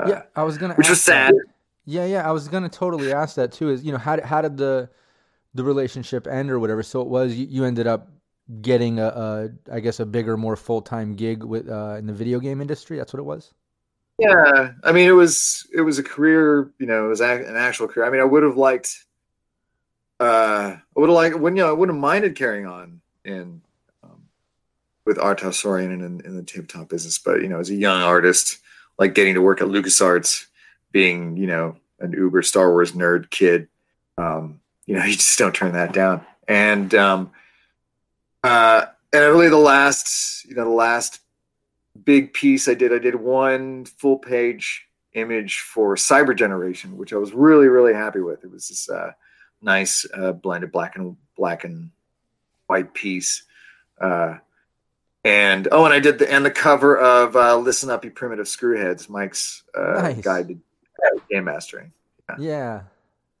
Uh, 0.00 0.08
yeah, 0.08 0.22
I 0.34 0.42
was 0.42 0.58
gonna, 0.58 0.74
which 0.74 0.88
was 0.88 1.02
sad. 1.02 1.34
That. 1.34 1.44
Yeah, 1.84 2.04
yeah, 2.04 2.28
I 2.28 2.32
was 2.32 2.48
gonna 2.48 2.68
totally 2.68 3.12
ask 3.12 3.36
that 3.36 3.52
too. 3.52 3.70
Is 3.70 3.84
you 3.84 3.92
know 3.92 3.98
how 3.98 4.16
did, 4.16 4.24
how 4.24 4.40
did 4.42 4.56
the 4.56 4.88
the 5.54 5.64
relationship 5.64 6.26
end 6.26 6.50
or 6.50 6.58
whatever? 6.58 6.82
So 6.82 7.00
it 7.00 7.08
was 7.08 7.34
you, 7.34 7.46
you 7.48 7.64
ended 7.64 7.86
up 7.86 8.08
getting 8.62 8.98
a, 8.98 9.06
a 9.06 9.48
I 9.72 9.80
guess 9.80 10.00
a 10.00 10.06
bigger, 10.06 10.36
more 10.36 10.56
full 10.56 10.82
time 10.82 11.14
gig 11.14 11.42
with 11.42 11.68
uh, 11.68 11.96
in 11.98 12.06
the 12.06 12.12
video 12.12 12.40
game 12.40 12.60
industry. 12.60 12.96
That's 12.96 13.12
what 13.12 13.20
it 13.20 13.24
was. 13.24 13.52
Yeah, 14.18 14.72
I 14.84 14.92
mean 14.92 15.08
it 15.08 15.12
was 15.12 15.66
it 15.74 15.80
was 15.80 15.98
a 15.98 16.02
career. 16.02 16.70
You 16.78 16.86
know, 16.86 17.06
it 17.06 17.08
was 17.08 17.20
an 17.20 17.56
actual 17.56 17.88
career. 17.88 18.06
I 18.06 18.10
mean, 18.10 18.20
I 18.20 18.24
would 18.24 18.42
have 18.42 18.56
liked. 18.56 19.04
Uh, 20.18 20.76
I 20.76 21.00
would 21.00 21.08
have 21.08 21.16
liked. 21.16 21.38
When 21.38 21.56
you 21.56 21.62
know, 21.62 21.68
I 21.68 21.72
wouldn't 21.72 21.96
have 21.96 22.00
minded 22.00 22.36
carrying 22.36 22.66
on 22.66 23.00
in 23.24 23.62
with 25.10 25.18
R. 25.18 25.34
Talsorian 25.34 25.92
and 25.92 26.02
in, 26.02 26.20
in 26.24 26.36
the 26.36 26.42
tabletop 26.42 26.88
business. 26.88 27.18
But 27.18 27.42
you 27.42 27.48
know, 27.48 27.58
as 27.58 27.70
a 27.70 27.74
young 27.74 28.00
artist, 28.00 28.58
like 29.00 29.14
getting 29.14 29.34
to 29.34 29.40
work 29.40 29.62
at 29.62 29.66
LucasArts, 29.66 30.46
being 30.92 31.36
you 31.36 31.48
know 31.48 31.76
an 31.98 32.12
uber 32.12 32.42
Star 32.42 32.70
Wars 32.70 32.92
nerd 32.92 33.30
kid, 33.30 33.66
um, 34.16 34.60
you 34.86 34.94
know, 34.94 35.04
you 35.04 35.14
just 35.14 35.38
don't 35.38 35.54
turn 35.54 35.72
that 35.72 35.92
down. 35.92 36.24
And 36.46 36.94
um, 36.94 37.32
uh, 38.44 38.86
and 39.12 39.24
really, 39.24 39.48
the 39.48 39.56
last 39.56 40.44
you 40.44 40.54
know 40.54 40.64
the 40.64 40.70
last 40.70 41.20
big 42.04 42.32
piece 42.32 42.68
I 42.68 42.74
did, 42.74 42.92
I 42.92 42.98
did 42.98 43.16
one 43.16 43.86
full 43.86 44.18
page 44.18 44.86
image 45.14 45.60
for 45.60 45.96
Cyber 45.96 46.36
Generation, 46.36 46.96
which 46.96 47.12
I 47.12 47.16
was 47.16 47.32
really 47.32 47.68
really 47.68 47.94
happy 47.94 48.20
with. 48.20 48.44
It 48.44 48.50
was 48.50 48.68
this 48.68 48.88
uh, 48.88 49.12
nice 49.62 50.06
uh, 50.14 50.32
blended 50.32 50.70
black 50.70 50.96
and 50.96 51.16
black 51.36 51.64
and 51.64 51.90
white 52.66 52.92
piece. 52.92 53.44
Uh, 54.00 54.36
and 55.24 55.68
oh, 55.70 55.84
and 55.84 55.92
I 55.92 56.00
did 56.00 56.18
the 56.18 56.32
and 56.32 56.44
the 56.44 56.50
cover 56.50 56.98
of 56.98 57.36
uh, 57.36 57.56
"Listen 57.56 57.90
Up, 57.90 58.04
You 58.04 58.10
Primitive 58.10 58.46
Screwheads," 58.46 59.08
Mike's 59.08 59.62
uh, 59.76 60.00
nice. 60.02 60.20
guide 60.20 60.48
to 60.48 60.58
game 61.30 61.44
mastering. 61.44 61.92
Yeah. 62.28 62.36
yeah. 62.38 62.80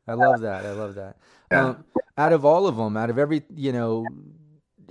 I 0.08 0.14
love 0.14 0.40
that. 0.40 0.66
I 0.66 0.72
love 0.72 0.96
that. 0.96 1.16
Yeah. 1.50 1.66
Um, 1.66 1.84
out 2.18 2.32
of 2.32 2.44
all 2.44 2.66
of 2.66 2.76
them, 2.76 2.96
out 2.96 3.10
of 3.10 3.18
every, 3.18 3.42
you 3.54 3.72
know, 3.72 4.04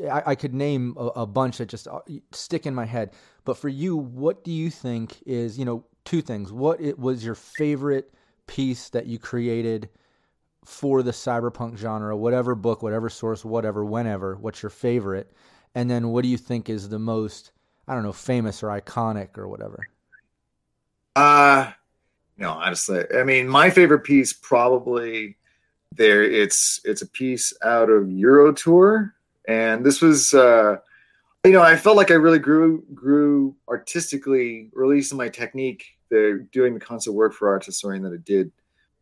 I, 0.10 0.24
I 0.28 0.36
could 0.36 0.54
name 0.54 0.96
a, 0.98 1.08
a, 1.08 1.26
bunch 1.26 1.58
that 1.58 1.68
just 1.68 1.88
uh, 1.88 2.00
stick 2.32 2.66
in 2.66 2.74
my 2.74 2.86
head. 2.86 3.12
But 3.46 3.58
for 3.58 3.70
you, 3.70 3.98
what 3.98 4.44
do 4.44 4.52
you 4.52 4.70
think 4.70 5.22
is, 5.26 5.60
you 5.60 5.66
know, 5.66 5.84
two 6.06 6.22
things? 6.22 6.52
What 6.52 6.80
it 6.80 6.98
was 6.98 7.24
your 7.24 7.36
favorite 7.36 8.14
piece 8.48 8.90
that 8.90 9.08
you 9.08 9.20
created 9.20 9.90
for 10.64 11.04
the 11.04 11.12
cyberpunk 11.12 11.78
genre, 11.78 12.16
whatever 12.16 12.56
book, 12.56 12.82
whatever 12.82 13.10
source, 13.10 13.44
whatever, 13.44 13.84
whenever? 13.84 14.36
What's 14.36 14.64
your 14.64 14.70
favorite? 14.70 15.32
And 15.76 15.90
then 15.90 16.10
what 16.10 16.24
do 16.24 16.30
you 16.30 16.38
think 16.38 16.70
is 16.70 16.90
the 16.90 17.00
most, 17.00 17.52
I 17.88 17.94
don't 17.94 18.04
know, 18.04 18.14
famous 18.14 18.64
or 18.64 18.68
iconic 18.68 19.38
or 19.38 19.48
whatever? 19.48 19.88
Uh, 21.16 21.72
no, 22.38 22.52
honestly, 22.52 23.04
I 23.16 23.24
mean, 23.24 23.48
my 23.48 23.70
favorite 23.70 24.04
piece 24.04 24.34
probably 24.34 25.38
there. 25.96 26.24
It's 26.24 26.80
it's 26.86 27.02
a 27.02 27.08
piece 27.08 27.54
out 27.64 27.90
of 27.90 28.12
Euro 28.12 28.54
Tour, 28.54 29.14
and 29.48 29.86
this 29.86 30.02
was, 30.02 30.34
uh, 30.34 30.78
you 31.44 31.52
know, 31.52 31.62
I 31.62 31.76
felt 31.76 31.98
like 31.98 32.12
I 32.12 32.16
really 32.16 32.40
grew 32.40 32.84
grew 32.94 33.56
artistically, 33.68 34.70
releasing 34.74 35.18
my 35.18 35.30
technique. 35.30 35.86
The 36.10 36.48
doing 36.52 36.74
the 36.74 36.80
constant 36.80 37.16
work 37.16 37.34
for 37.34 37.50
R. 37.50 37.60
Talsorian 37.60 38.02
that 38.04 38.14
it 38.14 38.26
did 38.26 38.52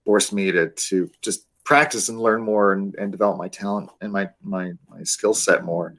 forced 0.04 0.34
me 0.34 0.52
to 0.52 0.70
to 0.70 1.10
just 1.22 1.46
practice 1.64 2.10
and 2.10 2.20
learn 2.20 2.42
more 2.42 2.74
and, 2.74 2.96
and 2.96 3.12
develop 3.12 3.38
my 3.38 3.48
talent 3.50 3.90
and 4.02 4.12
my 4.12 4.30
my 4.42 4.72
my 4.90 5.04
skill 5.04 5.34
set 5.34 5.64
more 5.64 5.96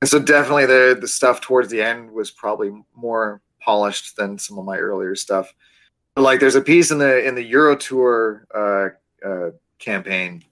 and 0.00 0.08
so 0.08 0.18
definitely 0.18 0.66
the 0.66 0.96
the 1.00 1.08
stuff 1.08 1.40
towards 1.40 1.68
the 1.68 1.82
end 1.82 2.10
was 2.10 2.30
probably 2.30 2.72
more 2.94 3.40
polished 3.60 4.16
than 4.16 4.38
some 4.38 4.58
of 4.58 4.64
my 4.64 4.78
earlier 4.78 5.14
stuff. 5.14 5.52
But 6.14 6.22
like 6.22 6.40
there's 6.40 6.54
a 6.54 6.60
piece 6.60 6.90
in 6.90 6.98
the 6.98 7.26
in 7.26 7.34
the 7.34 7.44
Euro 7.44 7.76
Tour 7.76 8.46
uh, 8.54 9.26
uh, 9.26 9.50
campaign 9.78 10.44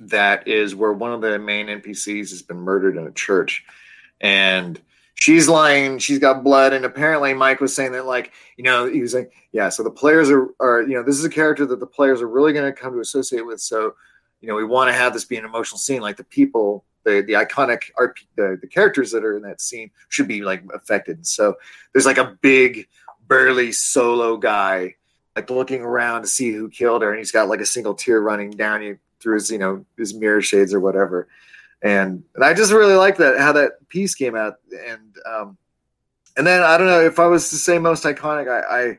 that 0.00 0.46
is 0.48 0.74
where 0.74 0.92
one 0.92 1.12
of 1.12 1.20
the 1.20 1.38
main 1.38 1.68
NPCs 1.68 2.30
has 2.30 2.42
been 2.42 2.58
murdered 2.58 2.96
in 2.96 3.06
a 3.06 3.12
church, 3.12 3.64
and 4.20 4.80
she's 5.14 5.48
lying. 5.48 5.98
She's 5.98 6.18
got 6.18 6.42
blood, 6.42 6.72
and 6.72 6.84
apparently 6.84 7.32
Mike 7.32 7.60
was 7.60 7.74
saying 7.74 7.92
that 7.92 8.06
like 8.06 8.32
you 8.56 8.64
know 8.64 8.86
he 8.86 9.00
was 9.00 9.14
like 9.14 9.32
yeah. 9.52 9.68
So 9.68 9.84
the 9.84 9.90
players 9.90 10.30
are 10.30 10.48
are 10.60 10.82
you 10.82 10.94
know 10.94 11.02
this 11.02 11.18
is 11.18 11.24
a 11.24 11.30
character 11.30 11.64
that 11.66 11.80
the 11.80 11.86
players 11.86 12.20
are 12.20 12.28
really 12.28 12.52
going 12.52 12.72
to 12.72 12.78
come 12.78 12.92
to 12.94 13.00
associate 13.00 13.46
with. 13.46 13.60
So 13.60 13.94
you 14.40 14.48
know 14.48 14.56
we 14.56 14.64
want 14.64 14.88
to 14.88 14.94
have 14.94 15.12
this 15.12 15.24
be 15.24 15.36
an 15.36 15.44
emotional 15.44 15.78
scene. 15.78 16.02
Like 16.02 16.16
the 16.16 16.24
people 16.24 16.84
the 17.04 17.22
the 17.26 17.34
iconic 17.34 17.90
art 17.96 18.18
the, 18.36 18.58
the 18.60 18.66
characters 18.66 19.10
that 19.12 19.24
are 19.24 19.36
in 19.36 19.42
that 19.42 19.60
scene 19.60 19.90
should 20.08 20.28
be 20.28 20.42
like 20.42 20.62
affected. 20.74 21.26
So 21.26 21.56
there's 21.92 22.06
like 22.06 22.18
a 22.18 22.36
big 22.40 22.88
burly 23.26 23.72
solo 23.72 24.36
guy 24.36 24.96
like 25.36 25.50
looking 25.50 25.82
around 25.82 26.22
to 26.22 26.28
see 26.28 26.52
who 26.52 26.68
killed 26.68 27.02
her, 27.02 27.10
and 27.10 27.18
he's 27.18 27.32
got 27.32 27.48
like 27.48 27.60
a 27.60 27.66
single 27.66 27.94
tear 27.94 28.20
running 28.20 28.50
down 28.50 28.98
through 29.20 29.34
his 29.34 29.50
you 29.50 29.58
know 29.58 29.84
his 29.96 30.14
mirror 30.14 30.42
shades 30.42 30.72
or 30.72 30.80
whatever. 30.80 31.28
And 31.82 32.22
and 32.34 32.44
I 32.44 32.54
just 32.54 32.72
really 32.72 32.94
like 32.94 33.16
that 33.18 33.38
how 33.38 33.52
that 33.52 33.88
piece 33.88 34.14
came 34.14 34.36
out, 34.36 34.54
and 34.72 35.16
um, 35.26 35.58
and 36.36 36.46
then 36.46 36.62
I 36.62 36.78
don't 36.78 36.86
know 36.86 37.00
if 37.00 37.18
I 37.18 37.26
was 37.26 37.50
to 37.50 37.56
say 37.56 37.78
most 37.78 38.04
iconic, 38.04 38.48
I, 38.48 38.90
I 38.90 38.98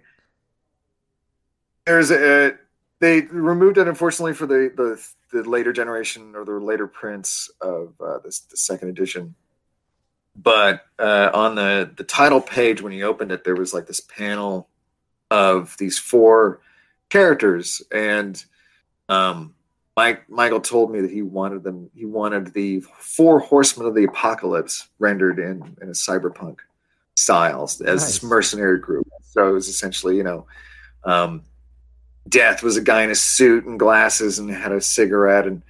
there's 1.85 2.11
a 2.11 2.57
they 2.99 3.21
removed 3.21 3.77
it 3.77 3.87
unfortunately 3.87 4.33
for 4.33 4.45
the 4.45 4.71
the 4.75 5.05
the 5.31 5.49
later 5.49 5.73
generation 5.73 6.33
or 6.35 6.45
the 6.45 6.53
later 6.53 6.87
prints 6.87 7.49
of 7.61 7.93
uh, 7.99 8.19
this 8.23 8.41
the 8.41 8.57
second 8.57 8.89
edition. 8.89 9.35
But 10.35 10.85
uh, 10.99 11.31
on 11.33 11.55
the 11.55 11.91
the 11.95 12.03
title 12.03 12.41
page, 12.41 12.81
when 12.81 12.93
you 12.93 13.05
opened 13.05 13.31
it, 13.31 13.43
there 13.43 13.55
was 13.55 13.73
like 13.73 13.87
this 13.87 14.01
panel 14.01 14.69
of 15.31 15.75
these 15.77 15.97
four 15.97 16.61
characters, 17.09 17.81
and 17.91 18.43
um, 19.09 19.55
Mike 19.95 20.29
Michael 20.29 20.59
told 20.59 20.91
me 20.91 21.01
that 21.01 21.11
he 21.11 21.21
wanted 21.21 21.63
them. 21.63 21.89
He 21.95 22.05
wanted 22.05 22.53
the 22.53 22.81
four 22.99 23.39
horsemen 23.39 23.87
of 23.87 23.95
the 23.95 24.03
apocalypse 24.05 24.87
rendered 24.99 25.39
in 25.39 25.77
in 25.81 25.89
a 25.89 25.93
cyberpunk 25.93 26.57
style 27.15 27.63
as 27.63 27.79
nice. 27.79 28.05
this 28.05 28.23
mercenary 28.23 28.79
group. 28.79 29.07
So 29.21 29.49
it 29.49 29.51
was 29.53 29.67
essentially, 29.67 30.17
you 30.17 30.23
know, 30.23 30.47
um, 31.05 31.43
Death 32.27 32.63
was 32.63 32.77
a 32.77 32.81
guy 32.81 33.03
in 33.03 33.11
a 33.11 33.15
suit 33.15 33.65
and 33.65 33.79
glasses 33.79 34.39
and 34.39 34.49
had 34.49 34.71
a 34.71 34.81
cigarette, 34.81 35.45
and 35.45 35.61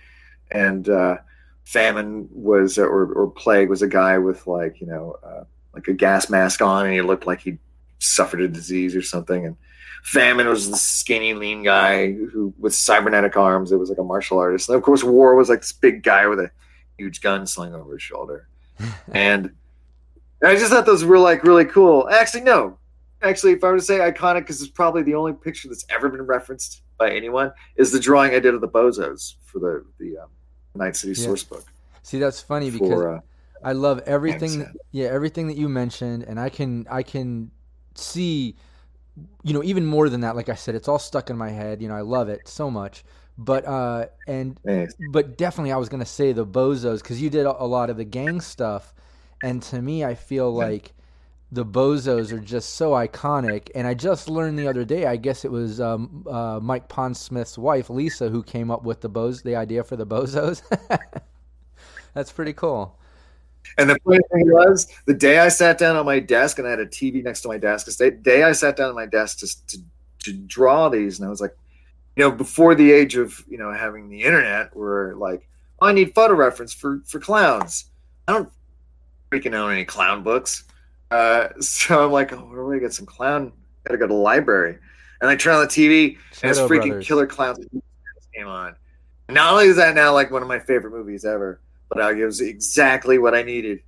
and 0.52 0.88
uh, 0.90 1.18
Famine 1.66 2.30
was 2.32 2.78
or 2.78 3.06
or 3.14 3.28
Plague 3.30 3.70
was 3.70 3.82
a 3.82 3.88
guy 3.88 4.18
with 4.18 4.48
like 4.48 4.80
you 4.80 4.88
know 4.88 5.18
uh, 5.24 5.44
like 5.74 5.88
a 5.88 5.94
gas 5.94 6.30
mask 6.30 6.62
on, 6.62 6.86
and 6.86 6.94
he 6.94 7.02
looked 7.02 7.28
like 7.28 7.42
he 7.42 7.58
suffered 8.00 8.42
a 8.42 8.48
disease 8.48 8.96
or 8.96 9.02
something. 9.02 9.46
And 9.46 9.58
Famine 10.04 10.48
was 10.48 10.70
the 10.70 10.78
skinny, 10.78 11.34
lean 11.34 11.64
guy 11.64 12.14
who 12.14 12.54
with 12.58 12.76
cybernetic 12.76 13.36
arms. 13.36 13.72
It 13.72 13.78
was 13.78 13.90
like 13.90 13.98
a 13.98 14.04
martial 14.04 14.38
artist. 14.38 14.70
And 14.70 14.78
of 14.78 14.84
course, 14.84 15.04
War 15.04 15.36
was 15.36 15.50
like 15.50 15.62
this 15.62 15.74
big 15.74 16.04
guy 16.04 16.28
with 16.28 16.40
a 16.40 16.52
huge 16.98 17.22
gun 17.22 17.46
slung 17.48 17.74
over 17.74 17.94
his 17.94 18.02
shoulder. 18.02 18.48
and 19.12 19.52
I 20.44 20.56
just 20.56 20.72
thought 20.72 20.86
those 20.86 21.04
were 21.04 21.20
like 21.20 21.44
really 21.44 21.66
cool. 21.66 22.08
Actually, 22.10 22.44
no, 22.44 22.78
actually, 23.22 23.54
if 23.54 23.64
I 23.64 23.70
were 23.70 23.78
to 23.78 23.82
say 23.82 24.00
iconic, 24.00 24.42
because 24.42 24.62
it's 24.62 24.72
probably 24.72 25.04
the 25.04 25.16
only 25.16 25.34
picture 25.34 25.68
that's 25.68 25.86
ever 25.90 26.10
been 26.10 26.22
referenced 26.24 26.82
by 26.98 27.12
anyone, 27.12 27.52
is 27.76 27.92
the 27.92 28.00
drawing 28.00 28.34
I 28.34 28.40
did 28.40 28.54
of 28.54 28.62
the 28.62 28.68
bozos 28.68 29.36
for 29.46 29.60
the 29.60 29.86
the 30.00 30.18
um, 30.18 30.30
Night 30.76 30.96
City 30.96 31.20
yeah. 31.20 31.26
source 31.26 31.44
book. 31.44 31.66
See, 32.04 32.20
that's 32.20 32.42
funny 32.42 32.70
for, 32.72 32.80
because 32.80 33.06
uh, 33.06 33.20
I 33.64 33.74
love 33.74 34.02
everything. 34.06 34.60
That, 34.60 34.74
yeah, 34.92 35.08
everything 35.08 35.48
that 35.48 35.58
you 35.58 35.70
mentioned, 35.70 36.24
and 36.24 36.40
I 36.40 36.50
can 36.50 36.86
I 36.90 37.04
can 37.04 37.52
see 37.96 38.56
you 39.44 39.54
know, 39.54 39.64
even 39.64 39.86
more 39.86 40.10
than 40.10 40.22
that, 40.22 40.36
like 40.36 40.50
I 40.50 40.56
said, 40.56 40.76
it's 40.76 40.88
all 40.88 41.00
stuck 41.00 41.30
in 41.30 41.38
my 41.38 41.50
head. 41.50 41.82
You 41.82 41.88
know, 41.88 41.96
I 41.96 42.02
love 42.02 42.30
it 42.30 42.48
so 42.48 42.70
much. 42.70 43.04
But 43.38 43.66
uh, 43.66 44.08
and 44.28 44.60
Thanks. 44.66 44.96
but 45.12 45.38
definitely, 45.38 45.72
I 45.74 45.78
was 45.78 45.90
gonna 45.90 46.06
say 46.06 46.32
the 46.32 46.46
Bozos 46.46 47.02
because 47.02 47.22
you 47.22 47.30
did 47.30 47.46
a 47.46 47.62
a 47.62 47.66
lot 47.66 47.90
of 47.90 47.98
the 47.98 48.06
gang 48.06 48.40
stuff, 48.40 48.94
and 49.44 49.62
to 49.64 49.82
me, 49.82 50.06
I 50.06 50.16
feel 50.16 50.52
like 50.54 50.94
the 51.56 51.66
Bozos 51.66 52.34
are 52.34 52.40
just 52.40 52.76
so 52.76 52.92
iconic. 52.92 53.70
And 53.74 53.88
I 53.88 53.94
just 53.94 54.30
learned 54.30 54.60
the 54.60 54.68
other 54.68 54.84
day, 54.84 55.06
I 55.06 55.16
guess 55.16 55.46
it 55.46 55.52
was 55.52 55.80
um, 55.80 56.26
uh, 56.30 56.60
Mike 56.62 56.90
Pondsmith's 56.90 57.58
wife, 57.58 57.90
Lisa, 57.90 58.30
who 58.30 58.44
came 58.44 58.70
up 58.70 58.84
with 58.84 59.00
the 59.00 59.10
Boz, 59.10 59.42
the 59.42 59.56
idea 59.56 59.84
for 59.84 59.96
the 59.96 60.06
Bozos. 60.06 60.62
That's 62.14 62.32
pretty 62.32 62.54
cool. 62.54 63.00
And 63.78 63.90
the 63.90 63.98
funny 64.06 64.20
thing 64.32 64.52
was, 64.52 64.88
the 65.06 65.14
day 65.14 65.40
I 65.40 65.48
sat 65.48 65.78
down 65.78 65.96
on 65.96 66.06
my 66.06 66.20
desk 66.20 66.60
and 66.60 66.68
I 66.68 66.72
had 66.72 66.80
a 66.80 66.86
TV 66.86 67.24
next 67.24 67.42
to 67.42 67.48
my 67.48 67.58
desk, 67.58 67.88
the 67.98 68.12
day 68.12 68.44
I 68.44 68.52
sat 68.52 68.76
down 68.76 68.90
on 68.90 68.96
my 68.96 69.06
desk 69.06 69.40
to, 69.40 69.68
to, 69.68 69.78
to 70.20 70.34
draw 70.34 70.90
these, 70.90 71.20
and 71.20 71.26
I 71.26 71.30
was 71.30 71.42
like, 71.42 71.56
you 72.16 72.24
know, 72.24 72.32
before 72.32 72.76
the 72.76 72.92
age 72.92 73.16
of 73.16 73.44
you 73.50 73.58
know 73.58 73.74
having 73.74 74.08
the 74.08 74.22
internet, 74.22 74.76
where 74.76 75.16
like, 75.16 75.50
oh, 75.82 75.88
I 75.88 75.92
need 75.92 76.16
photo 76.16 76.36
reference 76.36 76.74
for 76.74 77.02
for 77.06 77.20
clowns. 77.20 77.86
I 78.28 78.34
don't 78.34 78.50
freaking 79.32 79.54
own 79.54 79.72
any 79.72 79.84
clown 79.84 80.24
books, 80.24 80.64
uh, 81.12 81.48
so 81.60 82.06
I'm 82.06 82.12
like, 82.12 82.34
oh, 82.34 82.38
where 82.38 82.64
do 82.64 82.74
I 82.74 82.80
get 82.80 82.94
some 82.94 83.06
clown? 83.06 83.52
Gotta 83.86 83.98
go 83.98 84.08
to 84.08 84.14
the 84.14 84.20
library, 84.20 84.78
and 85.22 85.30
I 85.30 85.36
turn 85.36 85.56
on 85.56 85.62
the 85.62 85.68
TV, 85.68 86.18
and 86.42 86.50
it's 86.50 86.60
freaking 86.60 86.90
Brothers. 86.90 87.08
Killer 87.08 87.28
Klowns 87.28 87.66
came 88.34 88.48
on. 88.48 88.76
Not 89.30 89.54
only 89.54 89.66
is 89.66 89.76
that 89.78 89.96
now 89.96 90.14
like 90.14 90.32
one 90.32 90.42
of 90.42 90.48
my 90.48 90.60
favorite 90.60 90.92
movies 90.92 91.26
ever, 91.26 91.60
but 91.90 92.18
it 92.18 92.26
was 92.26 92.42
exactly 92.42 93.18
what 93.18 93.36
I 93.36 93.44
needed 93.44 93.82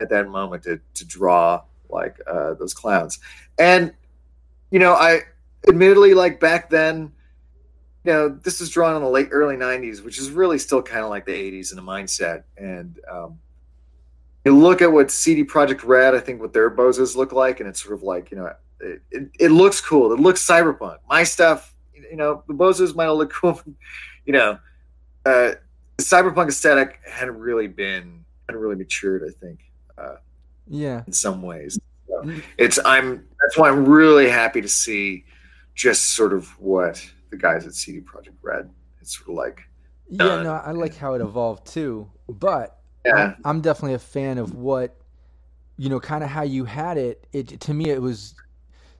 at 0.00 0.10
that 0.10 0.28
moment 0.28 0.64
to 0.64 0.80
to 0.94 1.04
draw 1.04 1.62
like 1.88 2.16
uh, 2.26 2.54
those 2.54 2.74
clowns. 2.74 3.18
And 3.58 3.92
you 4.70 4.78
know, 4.78 4.94
I 4.94 5.20
admittedly 5.68 6.14
like 6.14 6.40
back 6.40 6.70
then, 6.70 7.12
you 8.04 8.12
know, 8.12 8.28
this 8.28 8.60
was 8.60 8.70
drawn 8.70 8.96
in 8.96 9.02
the 9.02 9.08
late 9.08 9.28
early 9.30 9.56
'90s, 9.56 10.04
which 10.04 10.18
is 10.18 10.30
really 10.30 10.58
still 10.58 10.82
kind 10.82 11.04
of 11.04 11.10
like 11.10 11.26
the 11.26 11.32
'80s 11.32 11.70
in 11.70 11.76
the 11.76 11.82
mindset. 11.82 12.44
And 12.56 12.98
um, 13.10 13.38
you 14.46 14.56
look 14.56 14.80
at 14.82 14.90
what 14.92 15.10
CD 15.10 15.44
Projekt 15.44 15.84
Red, 15.84 16.14
I 16.14 16.20
think 16.20 16.40
what 16.40 16.52
their 16.52 16.70
bozos 16.70 17.16
look 17.16 17.32
like, 17.32 17.60
and 17.60 17.68
it's 17.68 17.82
sort 17.82 17.94
of 17.94 18.02
like 18.02 18.30
you 18.30 18.36
know, 18.38 18.52
it, 18.80 19.02
it, 19.10 19.28
it 19.38 19.48
looks 19.50 19.80
cool. 19.80 20.12
It 20.12 20.20
looks 20.20 20.46
cyberpunk. 20.46 20.98
My 21.08 21.24
stuff, 21.24 21.74
you 21.94 22.16
know, 22.16 22.42
the 22.46 22.54
bozos 22.54 22.94
might 22.94 23.08
look 23.08 23.32
cool, 23.40 23.60
you 24.24 24.32
know. 24.32 24.58
Uh, 25.24 25.52
the 25.96 26.02
cyberpunk 26.02 26.48
aesthetic 26.48 27.00
hadn't 27.10 27.38
really 27.38 27.66
been 27.66 28.24
hadn't 28.48 28.60
really 28.60 28.76
matured, 28.76 29.24
I 29.28 29.32
think, 29.44 29.60
uh, 29.98 30.16
Yeah. 30.68 31.02
in 31.06 31.12
some 31.12 31.42
ways. 31.42 31.78
So 32.08 32.30
it's 32.58 32.78
I'm 32.84 33.26
that's 33.40 33.56
why 33.56 33.68
I'm 33.68 33.84
really 33.84 34.28
happy 34.30 34.60
to 34.60 34.68
see 34.68 35.24
just 35.74 36.10
sort 36.10 36.32
of 36.32 36.48
what 36.60 37.04
the 37.30 37.36
guys 37.36 37.66
at 37.66 37.74
CD 37.74 38.00
Projekt 38.00 38.36
Red. 38.42 38.70
It's 39.00 39.16
sort 39.18 39.30
of 39.30 39.34
like 39.34 39.62
Yeah, 40.08 40.42
no, 40.42 40.52
I 40.52 40.70
like 40.70 40.94
how 40.96 41.14
it 41.14 41.20
evolved 41.20 41.66
too. 41.66 42.08
But 42.28 42.78
yeah, 43.06 43.34
I'm, 43.44 43.56
I'm 43.56 43.60
definitely 43.60 43.94
a 43.94 43.98
fan 43.98 44.38
of 44.38 44.54
what, 44.54 44.96
you 45.76 45.88
know, 45.88 46.00
kind 46.00 46.24
of 46.24 46.30
how 46.30 46.42
you 46.42 46.64
had 46.64 46.96
it. 46.98 47.26
It 47.32 47.60
to 47.60 47.74
me, 47.74 47.90
it 47.90 48.00
was 48.02 48.34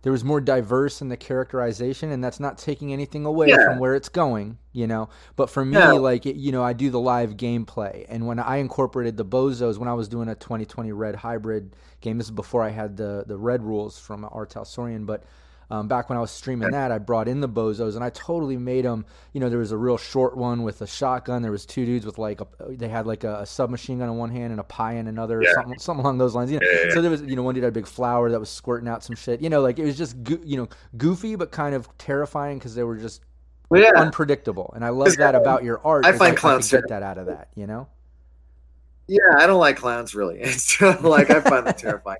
there 0.02 0.12
was 0.12 0.22
more 0.22 0.40
diverse 0.40 1.02
in 1.02 1.08
the 1.08 1.16
characterization, 1.16 2.12
and 2.12 2.22
that's 2.22 2.38
not 2.38 2.58
taking 2.58 2.92
anything 2.92 3.24
away 3.24 3.48
Yeah. 3.48 3.64
from 3.64 3.78
where 3.80 3.94
it's 3.96 4.08
going, 4.08 4.56
you 4.72 4.86
know. 4.86 5.08
But 5.34 5.50
for 5.50 5.64
me, 5.64 5.78
Yeah. 5.78 5.92
like 5.92 6.26
it, 6.26 6.36
you 6.36 6.52
know, 6.52 6.62
I 6.62 6.74
do 6.74 6.90
the 6.90 7.00
live 7.00 7.36
gameplay, 7.36 8.06
and 8.08 8.26
when 8.26 8.38
I 8.38 8.56
incorporated 8.58 9.16
the 9.16 9.24
bozos 9.24 9.78
when 9.78 9.88
I 9.88 9.94
was 9.94 10.06
doing 10.08 10.28
a 10.28 10.34
2020 10.36 10.92
Red 10.92 11.16
hybrid 11.16 11.74
game, 12.00 12.18
this 12.18 12.28
is 12.28 12.30
before 12.30 12.62
I 12.62 12.68
had 12.70 12.96
the 12.96 13.24
the 13.26 13.36
Red 13.36 13.62
rules 13.62 13.98
from 13.98 14.24
R. 14.30 14.46
Talsorian, 14.46 15.06
but. 15.06 15.24
Um, 15.68 15.88
back 15.88 16.08
when 16.08 16.16
I 16.16 16.20
was 16.20 16.30
streaming 16.30 16.70
that, 16.70 16.92
I 16.92 16.98
brought 16.98 17.26
in 17.26 17.40
the 17.40 17.48
bozos 17.48 17.96
and 17.96 18.04
I 18.04 18.10
totally 18.10 18.56
made 18.56 18.84
them. 18.84 19.04
You 19.32 19.40
know, 19.40 19.48
there 19.48 19.58
was 19.58 19.72
a 19.72 19.76
real 19.76 19.96
short 19.98 20.36
one 20.36 20.62
with 20.62 20.80
a 20.80 20.86
shotgun. 20.86 21.42
There 21.42 21.50
was 21.50 21.66
two 21.66 21.84
dudes 21.84 22.06
with 22.06 22.18
like 22.18 22.40
a, 22.40 22.46
they 22.68 22.86
had 22.86 23.04
like 23.04 23.24
a, 23.24 23.40
a 23.40 23.46
submachine 23.46 23.98
gun 23.98 24.08
in 24.08 24.16
one 24.16 24.30
hand 24.30 24.52
and 24.52 24.60
a 24.60 24.64
pie 24.64 24.92
in 24.94 25.08
another, 25.08 25.38
or 25.38 25.42
Yeah. 25.42 25.54
something, 25.54 25.78
something 25.80 26.04
along 26.04 26.18
those 26.18 26.36
lines. 26.36 26.52
You 26.52 26.60
know, 26.60 26.66
Yeah, 26.70 26.94
so 26.94 27.02
there 27.02 27.10
was, 27.10 27.22
you 27.22 27.34
know, 27.34 27.42
one 27.42 27.54
dude 27.56 27.64
had 27.64 27.70
a 27.70 27.72
big 27.72 27.88
flower 27.88 28.30
that 28.30 28.38
was 28.38 28.48
squirting 28.48 28.88
out 28.88 29.02
some 29.02 29.16
shit. 29.16 29.40
You 29.40 29.50
know, 29.50 29.60
like 29.60 29.80
it 29.80 29.84
was 29.84 29.98
just, 29.98 30.22
go- 30.22 30.38
you 30.44 30.56
know, 30.56 30.68
goofy 30.96 31.34
but 31.34 31.50
kind 31.50 31.74
of 31.74 31.88
terrifying 31.98 32.58
because 32.58 32.76
they 32.76 32.84
were 32.84 32.96
just 32.96 33.22
Well, 33.68 33.82
yeah. 33.82 33.90
unpredictable. 33.96 34.72
And 34.76 34.84
I 34.84 34.90
love 34.90 35.16
that 35.16 35.34
about 35.34 35.64
your 35.64 35.80
art. 35.84 36.06
I 36.06 36.12
find 36.12 36.36
clowns 36.36 36.70
get 36.70 36.88
that 36.90 37.02
out 37.02 37.18
of 37.18 37.26
that. 37.26 37.48
You 37.56 37.66
know. 37.66 37.88
Yeah, 39.08 39.18
I 39.36 39.46
don't 39.48 39.58
like 39.60 39.76
clowns 39.78 40.14
really. 40.14 40.38
It's 40.42 40.80
like 40.80 41.30
I 41.30 41.40
find 41.40 41.66
them 41.66 41.74
terrifying. 41.78 42.18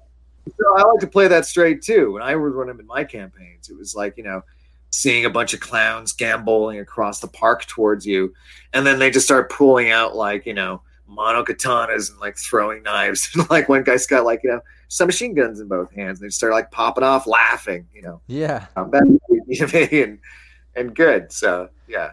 So 0.49 0.79
I 0.79 0.83
like 0.83 1.01
to 1.01 1.07
play 1.07 1.29
that 1.29 1.47
straight 1.47 1.83
too. 1.83 2.13
When 2.13 2.23
I 2.23 2.37
would 2.37 2.55
run 2.55 2.69
them 2.69 2.81
in 2.81 2.87
my 2.87 3.05
campaigns, 3.05 3.69
it 3.69 3.77
was 3.77 3.95
like 3.95 4.17
you 4.17 4.25
know, 4.25 4.43
seeing 4.91 5.25
a 5.25 5.31
bunch 5.31 5.55
of 5.55 5.61
clowns 5.61 6.13
gamboling 6.13 6.79
across 6.81 7.21
the 7.21 7.29
park 7.29 7.67
towards 7.67 8.07
you, 8.07 8.33
and 8.73 8.87
then 8.87 8.99
they 8.99 9.11
just 9.11 9.27
start 9.27 9.51
pulling 9.51 9.91
out 9.91 10.15
like 10.17 10.47
you 10.47 10.55
know 10.55 10.83
mono 11.09 11.45
katanas 11.45 12.11
and 12.11 12.21
like 12.21 12.37
throwing 12.37 12.83
knives. 12.83 13.31
And 13.35 13.49
like 13.51 13.69
one 13.69 13.83
guy's 13.85 14.07
got 14.07 14.25
like 14.25 14.41
you 14.45 14.51
know 14.51 14.61
some 14.89 15.07
machine 15.07 15.35
guns 15.35 15.61
in 15.61 15.69
both 15.69 15.93
hands. 15.93 16.21
And 16.21 16.29
they 16.29 16.33
start 16.33 16.53
like 16.53 16.71
popping 16.71 17.05
off, 17.05 17.27
laughing. 17.27 17.87
You 17.95 18.03
know, 18.03 18.21
Yeah. 18.27 18.67
um, 18.77 18.91
that's 18.91 19.73
and 19.73 20.19
and 20.75 20.95
good. 20.95 21.33
So 21.33 21.71
yeah, 21.89 22.13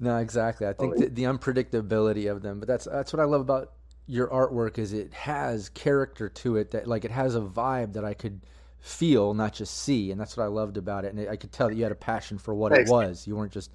No, 0.00 0.18
exactly. 0.18 0.66
I 0.66 0.72
think 0.72 0.94
Totally. 0.94 1.08
the, 1.08 1.14
the 1.14 1.22
unpredictability 1.24 2.30
of 2.30 2.42
them, 2.42 2.58
but 2.60 2.68
that's 2.68 2.84
that's 2.86 3.12
what 3.12 3.20
I 3.20 3.24
love 3.24 3.40
about 3.40 3.72
your 4.06 4.28
artwork 4.28 4.78
is 4.78 4.92
it 4.92 5.12
has 5.14 5.68
character 5.70 6.28
to 6.28 6.56
it 6.56 6.70
that 6.70 6.86
like 6.86 7.04
it 7.04 7.10
has 7.10 7.34
a 7.34 7.40
vibe 7.40 7.92
that 7.94 8.04
I 8.04 8.14
could 8.14 8.40
feel, 8.80 9.34
not 9.34 9.52
just 9.52 9.78
see, 9.82 10.12
and 10.12 10.20
that's 10.20 10.36
what 10.36 10.44
I 10.44 10.46
loved 10.46 10.76
about 10.76 11.04
it. 11.04 11.12
And 11.14 11.28
I 11.28 11.36
could 11.36 11.50
tell 11.52 11.68
that 11.68 11.74
you 11.74 11.82
had 11.82 11.92
a 11.92 11.96
passion 11.96 12.38
for 12.38 12.54
what 12.54 12.72
Thanks. 12.72 12.88
it 12.88 12.92
was. 12.92 13.26
You 13.26 13.34
weren't 13.36 13.50
just, 13.52 13.72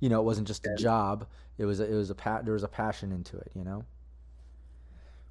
you 0.00 0.08
know, 0.10 0.20
it 0.20 0.24
wasn't 0.24 0.46
just 0.48 0.66
a 0.66 0.74
job. 0.76 1.26
It 1.56 1.64
was 1.64 1.80
a, 1.80 1.90
it 1.90 1.94
was 1.94 2.10
a 2.10 2.14
pa- 2.14 2.42
there 2.42 2.52
was 2.54 2.62
a 2.62 2.68
passion 2.68 3.10
into 3.12 3.38
it. 3.38 3.50
You 3.54 3.64
know. 3.64 3.84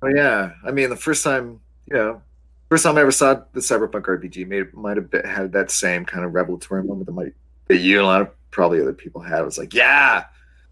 Oh 0.01 0.07
yeah, 0.07 0.51
I 0.65 0.71
mean 0.71 0.89
the 0.89 0.95
first 0.95 1.23
time, 1.23 1.59
you 1.85 1.95
know, 1.95 2.21
first 2.69 2.83
time 2.83 2.97
I 2.97 3.01
ever 3.01 3.11
saw 3.11 3.35
the 3.53 3.59
Cyberpunk 3.59 4.03
RPG, 4.03 4.47
may 4.47 4.63
might 4.73 4.97
have 4.97 5.11
been, 5.11 5.25
had 5.25 5.51
that 5.51 5.69
same 5.71 6.05
kind 6.05 6.23
of 6.25 6.33
revelatory 6.33 6.83
moment 6.83 7.05
that 7.07 7.11
might 7.11 7.33
that 7.67 7.77
you 7.77 7.97
and 7.97 8.03
a 8.05 8.07
lot 8.07 8.21
of 8.21 8.29
probably 8.51 8.81
other 8.81 8.93
people 8.93 9.21
had. 9.21 9.41
It 9.41 9.45
was 9.45 9.57
like, 9.57 9.73
yeah, 9.73 10.23